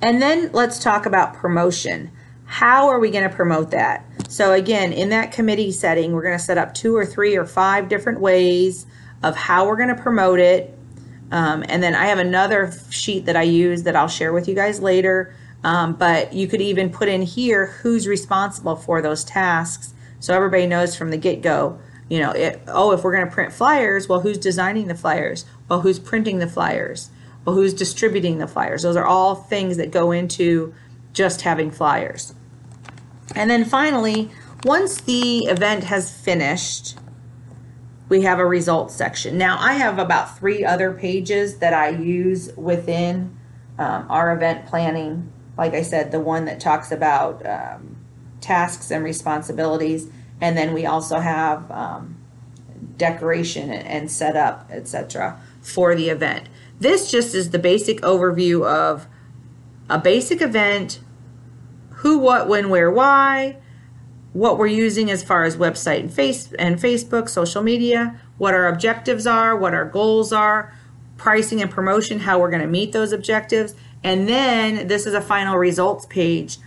And 0.00 0.20
then 0.20 0.50
let's 0.52 0.78
talk 0.78 1.06
about 1.06 1.34
promotion. 1.34 2.12
How 2.54 2.88
are 2.88 3.00
we 3.00 3.10
going 3.10 3.28
to 3.28 3.34
promote 3.34 3.72
that? 3.72 4.06
So 4.28 4.52
again, 4.52 4.92
in 4.92 5.08
that 5.08 5.32
committee 5.32 5.72
setting, 5.72 6.12
we're 6.12 6.22
going 6.22 6.38
to 6.38 6.44
set 6.44 6.56
up 6.56 6.72
two 6.72 6.94
or 6.94 7.04
three 7.04 7.36
or 7.36 7.44
five 7.44 7.88
different 7.88 8.20
ways 8.20 8.86
of 9.24 9.34
how 9.34 9.66
we're 9.66 9.74
going 9.76 9.88
to 9.88 10.00
promote 10.00 10.38
it. 10.38 10.72
Um, 11.32 11.64
and 11.68 11.82
then 11.82 11.96
I 11.96 12.06
have 12.06 12.20
another 12.20 12.72
sheet 12.90 13.26
that 13.26 13.34
I 13.34 13.42
use 13.42 13.82
that 13.82 13.96
I'll 13.96 14.06
share 14.06 14.32
with 14.32 14.46
you 14.46 14.54
guys 14.54 14.78
later. 14.78 15.34
Um, 15.64 15.94
but 15.94 16.32
you 16.32 16.46
could 16.46 16.60
even 16.60 16.90
put 16.90 17.08
in 17.08 17.22
here 17.22 17.66
who's 17.66 18.06
responsible 18.06 18.76
for 18.76 19.02
those 19.02 19.24
tasks 19.24 19.92
so 20.20 20.32
everybody 20.32 20.68
knows 20.68 20.94
from 20.94 21.10
the 21.10 21.16
get-go 21.16 21.80
you 22.08 22.20
know 22.20 22.30
it, 22.30 22.62
oh 22.68 22.92
if 22.92 23.02
we're 23.02 23.16
going 23.16 23.26
to 23.26 23.32
print 23.32 23.52
flyers 23.52 24.08
well 24.08 24.20
who's 24.20 24.38
designing 24.38 24.88
the 24.88 24.94
flyers 24.94 25.44
well 25.68 25.80
who's 25.80 25.98
printing 25.98 26.38
the 26.38 26.46
flyers 26.46 27.10
well 27.44 27.56
who's 27.56 27.74
distributing 27.74 28.38
the 28.38 28.46
flyers 28.46 28.82
those 28.82 28.96
are 28.96 29.06
all 29.06 29.34
things 29.34 29.78
that 29.78 29.90
go 29.90 30.12
into 30.12 30.74
just 31.14 31.40
having 31.40 31.70
flyers 31.70 32.34
and 33.34 33.50
then 33.50 33.64
finally, 33.64 34.30
once 34.64 35.00
the 35.00 35.44
event 35.44 35.84
has 35.84 36.10
finished, 36.10 36.96
we 38.08 38.22
have 38.22 38.38
a 38.38 38.46
results 38.46 38.94
section. 38.94 39.38
Now, 39.38 39.58
I 39.58 39.74
have 39.74 39.98
about 39.98 40.38
three 40.38 40.64
other 40.64 40.92
pages 40.92 41.58
that 41.58 41.72
I 41.72 41.88
use 41.88 42.50
within 42.56 43.36
um, 43.78 44.06
our 44.08 44.34
event 44.34 44.66
planning. 44.66 45.32
Like 45.56 45.74
I 45.74 45.82
said, 45.82 46.12
the 46.12 46.20
one 46.20 46.44
that 46.44 46.60
talks 46.60 46.92
about 46.92 47.44
um, 47.46 47.96
tasks 48.40 48.90
and 48.90 49.02
responsibilities, 49.04 50.08
and 50.40 50.56
then 50.56 50.74
we 50.74 50.86
also 50.86 51.18
have 51.18 51.70
um, 51.70 52.16
decoration 52.96 53.70
and 53.70 54.10
setup, 54.10 54.68
etc., 54.70 55.40
for 55.60 55.94
the 55.94 56.08
event. 56.10 56.48
This 56.78 57.10
just 57.10 57.34
is 57.34 57.50
the 57.50 57.58
basic 57.58 58.00
overview 58.02 58.66
of 58.66 59.06
a 59.88 59.98
basic 59.98 60.42
event 60.42 61.00
who, 62.04 62.18
what, 62.18 62.46
when, 62.48 62.68
where, 62.68 62.90
why, 62.90 63.56
what 64.34 64.58
we're 64.58 64.66
using 64.66 65.10
as 65.10 65.24
far 65.24 65.44
as 65.44 65.56
website 65.56 66.00
and 66.00 66.12
face 66.12 66.52
and 66.58 66.76
Facebook, 66.76 67.30
social 67.30 67.62
media, 67.62 68.20
what 68.36 68.52
our 68.52 68.68
objectives 68.68 69.26
are, 69.26 69.56
what 69.56 69.72
our 69.72 69.86
goals 69.86 70.30
are, 70.30 70.74
pricing 71.16 71.62
and 71.62 71.70
promotion, 71.70 72.20
how 72.20 72.38
we're 72.38 72.50
going 72.50 72.60
to 72.60 72.68
meet 72.68 72.92
those 72.92 73.10
objectives. 73.10 73.74
And 74.02 74.28
then 74.28 74.86
this 74.86 75.06
is 75.06 75.14
a 75.14 75.22
final 75.22 75.56
results 75.56 76.04
page. 76.04 76.58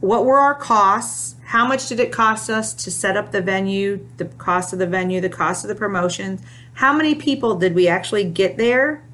What 0.00 0.24
were 0.24 0.38
our 0.38 0.54
costs? 0.54 1.36
How 1.48 1.68
much 1.68 1.86
did 1.86 2.00
it 2.00 2.10
cost 2.10 2.48
us 2.48 2.72
to 2.72 2.90
set 2.90 3.18
up 3.18 3.32
the 3.32 3.42
venue, 3.42 4.08
the 4.16 4.24
cost 4.24 4.72
of 4.72 4.78
the 4.78 4.86
venue, 4.86 5.20
the 5.20 5.28
cost 5.28 5.62
of 5.62 5.68
the 5.68 5.74
promotions? 5.74 6.40
How 6.72 6.94
many 6.94 7.14
people 7.14 7.54
did 7.56 7.74
we 7.74 7.86
actually 7.86 8.24
get 8.24 8.56
there? 8.56 9.04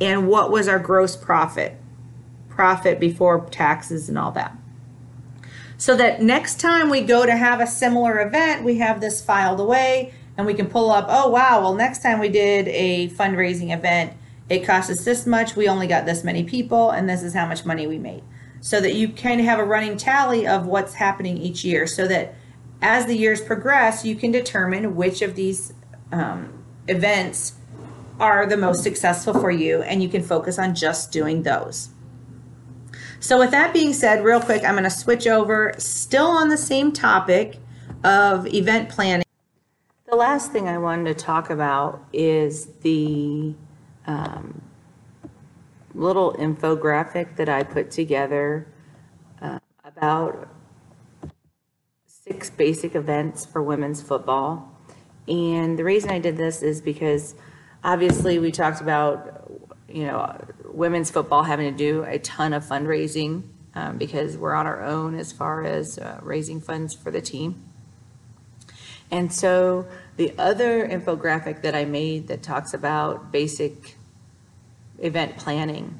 And 0.00 0.26
what 0.26 0.50
was 0.50 0.66
our 0.66 0.80
gross 0.80 1.14
profit? 1.14 1.76
Profit 2.48 2.98
before 2.98 3.46
taxes 3.48 4.08
and 4.08 4.18
all 4.18 4.32
that 4.32 4.58
so 5.84 5.94
that 5.94 6.22
next 6.22 6.60
time 6.60 6.88
we 6.88 7.02
go 7.02 7.26
to 7.26 7.36
have 7.36 7.60
a 7.60 7.66
similar 7.66 8.26
event, 8.26 8.64
we 8.64 8.78
have 8.78 9.02
this 9.02 9.22
filed 9.22 9.60
away 9.60 10.14
and 10.34 10.46
we 10.46 10.54
can 10.54 10.66
pull 10.66 10.90
up, 10.90 11.04
oh, 11.10 11.28
wow, 11.28 11.60
well, 11.60 11.74
next 11.74 12.02
time 12.02 12.20
we 12.20 12.30
did 12.30 12.68
a 12.68 13.10
fundraising 13.10 13.70
event, 13.70 14.14
it 14.48 14.64
cost 14.64 14.88
us 14.88 15.04
this 15.04 15.26
much, 15.26 15.56
we 15.56 15.68
only 15.68 15.86
got 15.86 16.06
this 16.06 16.24
many 16.24 16.42
people, 16.42 16.88
and 16.88 17.06
this 17.06 17.22
is 17.22 17.34
how 17.34 17.44
much 17.44 17.66
money 17.66 17.86
we 17.86 17.98
made. 17.98 18.22
So 18.62 18.80
that 18.80 18.94
you 18.94 19.10
kind 19.10 19.40
of 19.40 19.44
have 19.44 19.58
a 19.58 19.64
running 19.64 19.98
tally 19.98 20.46
of 20.46 20.64
what's 20.64 20.94
happening 20.94 21.36
each 21.36 21.66
year 21.66 21.86
so 21.86 22.08
that 22.08 22.34
as 22.80 23.04
the 23.04 23.14
years 23.14 23.42
progress, 23.42 24.06
you 24.06 24.16
can 24.16 24.32
determine 24.32 24.96
which 24.96 25.20
of 25.20 25.34
these 25.34 25.74
um, 26.12 26.64
events 26.88 27.56
are 28.18 28.46
the 28.46 28.56
most 28.56 28.82
successful 28.82 29.34
for 29.34 29.50
you 29.50 29.82
and 29.82 30.02
you 30.02 30.08
can 30.08 30.22
focus 30.22 30.58
on 30.58 30.74
just 30.74 31.12
doing 31.12 31.42
those. 31.42 31.90
So, 33.24 33.38
with 33.38 33.52
that 33.52 33.72
being 33.72 33.94
said, 33.94 34.22
real 34.22 34.38
quick, 34.38 34.64
I'm 34.64 34.74
going 34.74 34.84
to 34.84 34.90
switch 34.90 35.26
over, 35.26 35.72
still 35.78 36.26
on 36.26 36.50
the 36.50 36.58
same 36.58 36.92
topic 36.92 37.56
of 38.04 38.46
event 38.48 38.90
planning. 38.90 39.24
The 40.10 40.14
last 40.14 40.52
thing 40.52 40.68
I 40.68 40.76
wanted 40.76 41.04
to 41.04 41.24
talk 41.24 41.48
about 41.48 42.04
is 42.12 42.66
the 42.82 43.54
um, 44.06 44.60
little 45.94 46.34
infographic 46.34 47.36
that 47.36 47.48
I 47.48 47.62
put 47.62 47.90
together 47.90 48.68
uh, 49.40 49.58
about 49.86 50.46
six 52.04 52.50
basic 52.50 52.94
events 52.94 53.46
for 53.46 53.62
women's 53.62 54.02
football. 54.02 54.70
And 55.26 55.78
the 55.78 55.84
reason 55.84 56.10
I 56.10 56.18
did 56.18 56.36
this 56.36 56.60
is 56.60 56.82
because 56.82 57.36
obviously 57.82 58.38
we 58.38 58.52
talked 58.52 58.82
about, 58.82 59.50
you 59.88 60.04
know, 60.04 60.38
women's 60.74 61.10
football 61.10 61.42
having 61.42 61.70
to 61.70 61.76
do 61.76 62.04
a 62.04 62.18
ton 62.18 62.52
of 62.52 62.64
fundraising 62.64 63.42
um, 63.74 63.98
because 63.98 64.36
we're 64.36 64.54
on 64.54 64.66
our 64.66 64.82
own 64.82 65.18
as 65.18 65.32
far 65.32 65.64
as 65.64 65.98
uh, 65.98 66.18
raising 66.22 66.60
funds 66.60 66.94
for 66.94 67.10
the 67.10 67.20
team. 67.20 67.62
And 69.10 69.32
so 69.32 69.86
the 70.16 70.32
other 70.38 70.86
infographic 70.88 71.62
that 71.62 71.74
I 71.74 71.84
made 71.84 72.28
that 72.28 72.42
talks 72.42 72.74
about 72.74 73.30
basic 73.30 73.96
event 74.98 75.36
planning, 75.36 75.98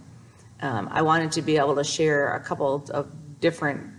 um, 0.60 0.88
I 0.90 1.02
wanted 1.02 1.32
to 1.32 1.42
be 1.42 1.56
able 1.56 1.76
to 1.76 1.84
share 1.84 2.34
a 2.34 2.40
couple 2.40 2.84
of 2.90 3.10
different 3.40 3.92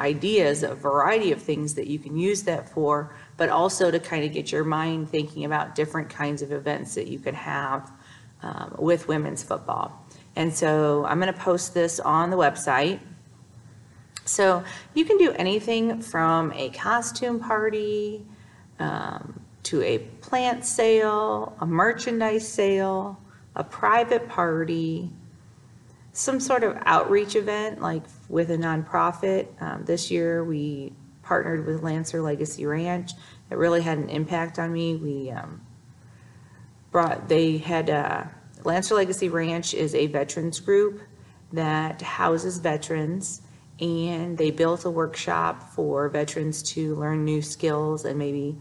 ideas, 0.00 0.62
a 0.62 0.74
variety 0.74 1.32
of 1.32 1.42
things 1.42 1.74
that 1.74 1.86
you 1.86 1.98
can 1.98 2.16
use 2.16 2.42
that 2.44 2.68
for, 2.68 3.14
but 3.36 3.48
also 3.48 3.90
to 3.90 3.98
kind 3.98 4.24
of 4.24 4.32
get 4.32 4.50
your 4.50 4.64
mind 4.64 5.10
thinking 5.10 5.44
about 5.44 5.74
different 5.74 6.08
kinds 6.08 6.42
of 6.42 6.52
events 6.52 6.94
that 6.94 7.06
you 7.06 7.18
could 7.18 7.34
have 7.34 7.90
um, 8.42 8.74
with 8.78 9.08
women's 9.08 9.42
football. 9.42 9.99
And 10.40 10.54
so 10.54 11.04
I'm 11.04 11.20
going 11.20 11.30
to 11.30 11.38
post 11.38 11.74
this 11.74 12.00
on 12.00 12.30
the 12.30 12.36
website. 12.38 12.98
So 14.24 14.64
you 14.94 15.04
can 15.04 15.18
do 15.18 15.32
anything 15.32 16.00
from 16.00 16.50
a 16.54 16.70
costume 16.70 17.40
party 17.40 18.24
um, 18.78 19.44
to 19.64 19.82
a 19.82 19.98
plant 19.98 20.64
sale, 20.64 21.54
a 21.60 21.66
merchandise 21.66 22.48
sale, 22.48 23.20
a 23.54 23.62
private 23.62 24.30
party, 24.30 25.10
some 26.14 26.40
sort 26.40 26.64
of 26.64 26.78
outreach 26.86 27.36
event 27.36 27.82
like 27.82 28.04
with 28.30 28.50
a 28.50 28.56
nonprofit. 28.56 29.46
Um, 29.60 29.84
this 29.84 30.10
year 30.10 30.42
we 30.42 30.94
partnered 31.22 31.66
with 31.66 31.82
Lancer 31.82 32.22
Legacy 32.22 32.64
Ranch. 32.64 33.10
It 33.50 33.58
really 33.58 33.82
had 33.82 33.98
an 33.98 34.08
impact 34.08 34.58
on 34.58 34.72
me. 34.72 34.96
We 34.96 35.32
um, 35.32 35.60
brought, 36.90 37.28
they 37.28 37.58
had, 37.58 37.90
uh, 37.90 38.24
Lancer 38.64 38.94
Legacy 38.94 39.28
Ranch 39.28 39.74
is 39.74 39.94
a 39.94 40.06
veterans 40.06 40.60
group 40.60 41.00
that 41.52 42.02
houses 42.02 42.58
veterans 42.58 43.42
and 43.80 44.36
they 44.36 44.50
built 44.50 44.84
a 44.84 44.90
workshop 44.90 45.72
for 45.72 46.08
veterans 46.08 46.62
to 46.62 46.94
learn 46.96 47.24
new 47.24 47.40
skills 47.40 48.04
and 48.04 48.18
maybe 48.18 48.60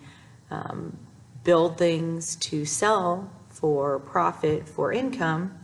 um, 0.49 0.97
build 1.43 1.77
things 1.77 2.35
to 2.37 2.65
sell 2.65 3.29
for 3.49 3.99
profit 3.99 4.67
for 4.67 4.93
income. 4.93 5.59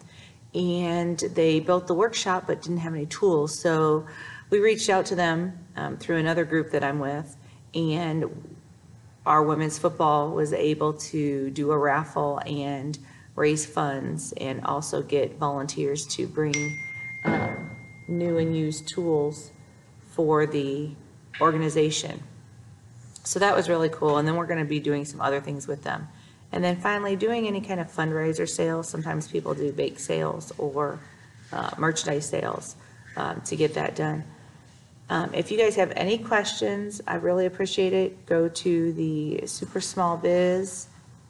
And 0.54 1.18
they 1.18 1.60
built 1.60 1.88
the 1.88 1.94
workshop 1.94 2.46
but 2.48 2.62
didn't 2.62 2.80
have 2.80 2.94
any 2.94 3.06
tools. 3.06 3.58
So 3.58 4.06
we 4.50 4.60
reached 4.60 4.90
out 4.90 5.06
to 5.08 5.16
them 5.16 5.66
um, 5.76 5.98
through 5.98 6.18
another 6.18 6.46
group 6.46 6.72
that 6.72 6.84
i'm 6.84 7.00
with 7.00 7.36
And 7.74 8.56
our 9.26 9.42
women's 9.42 9.80
football 9.80 10.32
was 10.32 10.54
able 10.54 10.94
to 10.94 11.50
do 11.50 11.72
a 11.72 11.78
raffle 11.78 12.40
and 12.46 12.98
raise 13.36 13.66
funds 13.66 14.34
and 14.38 14.64
also 14.66 15.02
get 15.02 15.38
volunteers 15.38 16.06
to 16.06 16.28
bring 16.28 16.56
um, 17.26 17.70
new 18.08 18.38
and 18.38 18.56
used 18.56 18.88
tools 18.88 19.52
for 20.12 20.46
the 20.46 20.92
organization. 21.42 22.24
So 23.24 23.40
that 23.40 23.56
was 23.56 23.68
really 23.68 23.90
cool. 23.90 24.18
And 24.18 24.28
then 24.28 24.36
we're 24.36 24.46
going 24.46 24.60
to 24.60 24.70
be 24.70 24.80
doing 24.80 25.04
some 25.04 25.20
other 25.20 25.42
things 25.42 25.68
with 25.68 25.84
them. 25.84 26.08
And 26.52 26.64
then 26.64 26.78
finally, 26.78 27.16
doing 27.16 27.48
any 27.48 27.60
kind 27.60 27.80
of 27.80 27.92
fundraiser 27.92 28.48
sales. 28.48 28.88
Sometimes 28.88 29.28
people 29.28 29.54
do 29.54 29.72
bake 29.74 30.00
sales 30.00 30.54
or 30.58 31.00
uh, 31.52 31.72
merchandise 31.78 32.30
sales 32.30 32.76
um, 33.18 33.42
to 33.42 33.56
get 33.56 33.74
that 33.74 33.96
done. 33.96 34.24
Um, 35.10 35.34
If 35.34 35.52
you 35.52 35.58
guys 35.58 35.76
have 35.76 35.92
any 35.96 36.18
questions, 36.18 37.02
I 37.06 37.16
really 37.16 37.46
appreciate 37.46 37.94
it. 37.94 38.26
Go 38.26 38.48
to 38.48 38.94
the 38.94 39.46
Super 39.46 39.82
Small 39.82 40.18
Biz 40.18 40.88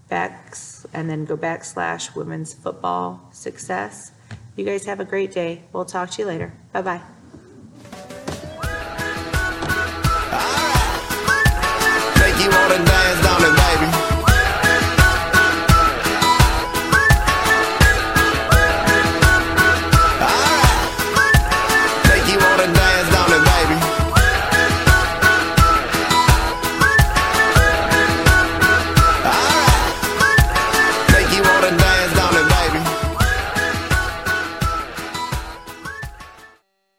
backs, 0.10 0.86
and 0.94 1.10
then 1.10 1.26
go 1.26 1.36
backslash 1.36 2.16
women's 2.16 2.54
football 2.54 3.30
success. 3.32 4.12
You 4.56 4.66
guys 4.66 4.86
have 4.86 5.00
a 5.00 5.06
great 5.06 5.34
day. 5.34 5.64
We'll 5.74 5.86
talk 5.86 6.10
to 6.12 6.22
you 6.22 6.28
later. 6.28 6.54
Bye 6.72 6.82
bye. 6.82 7.02
Take 12.16 12.40
you 12.44 12.52
on 12.52 12.72
a 12.72 12.86
dance 12.86 13.24
down 13.24 13.44
in 13.46 13.55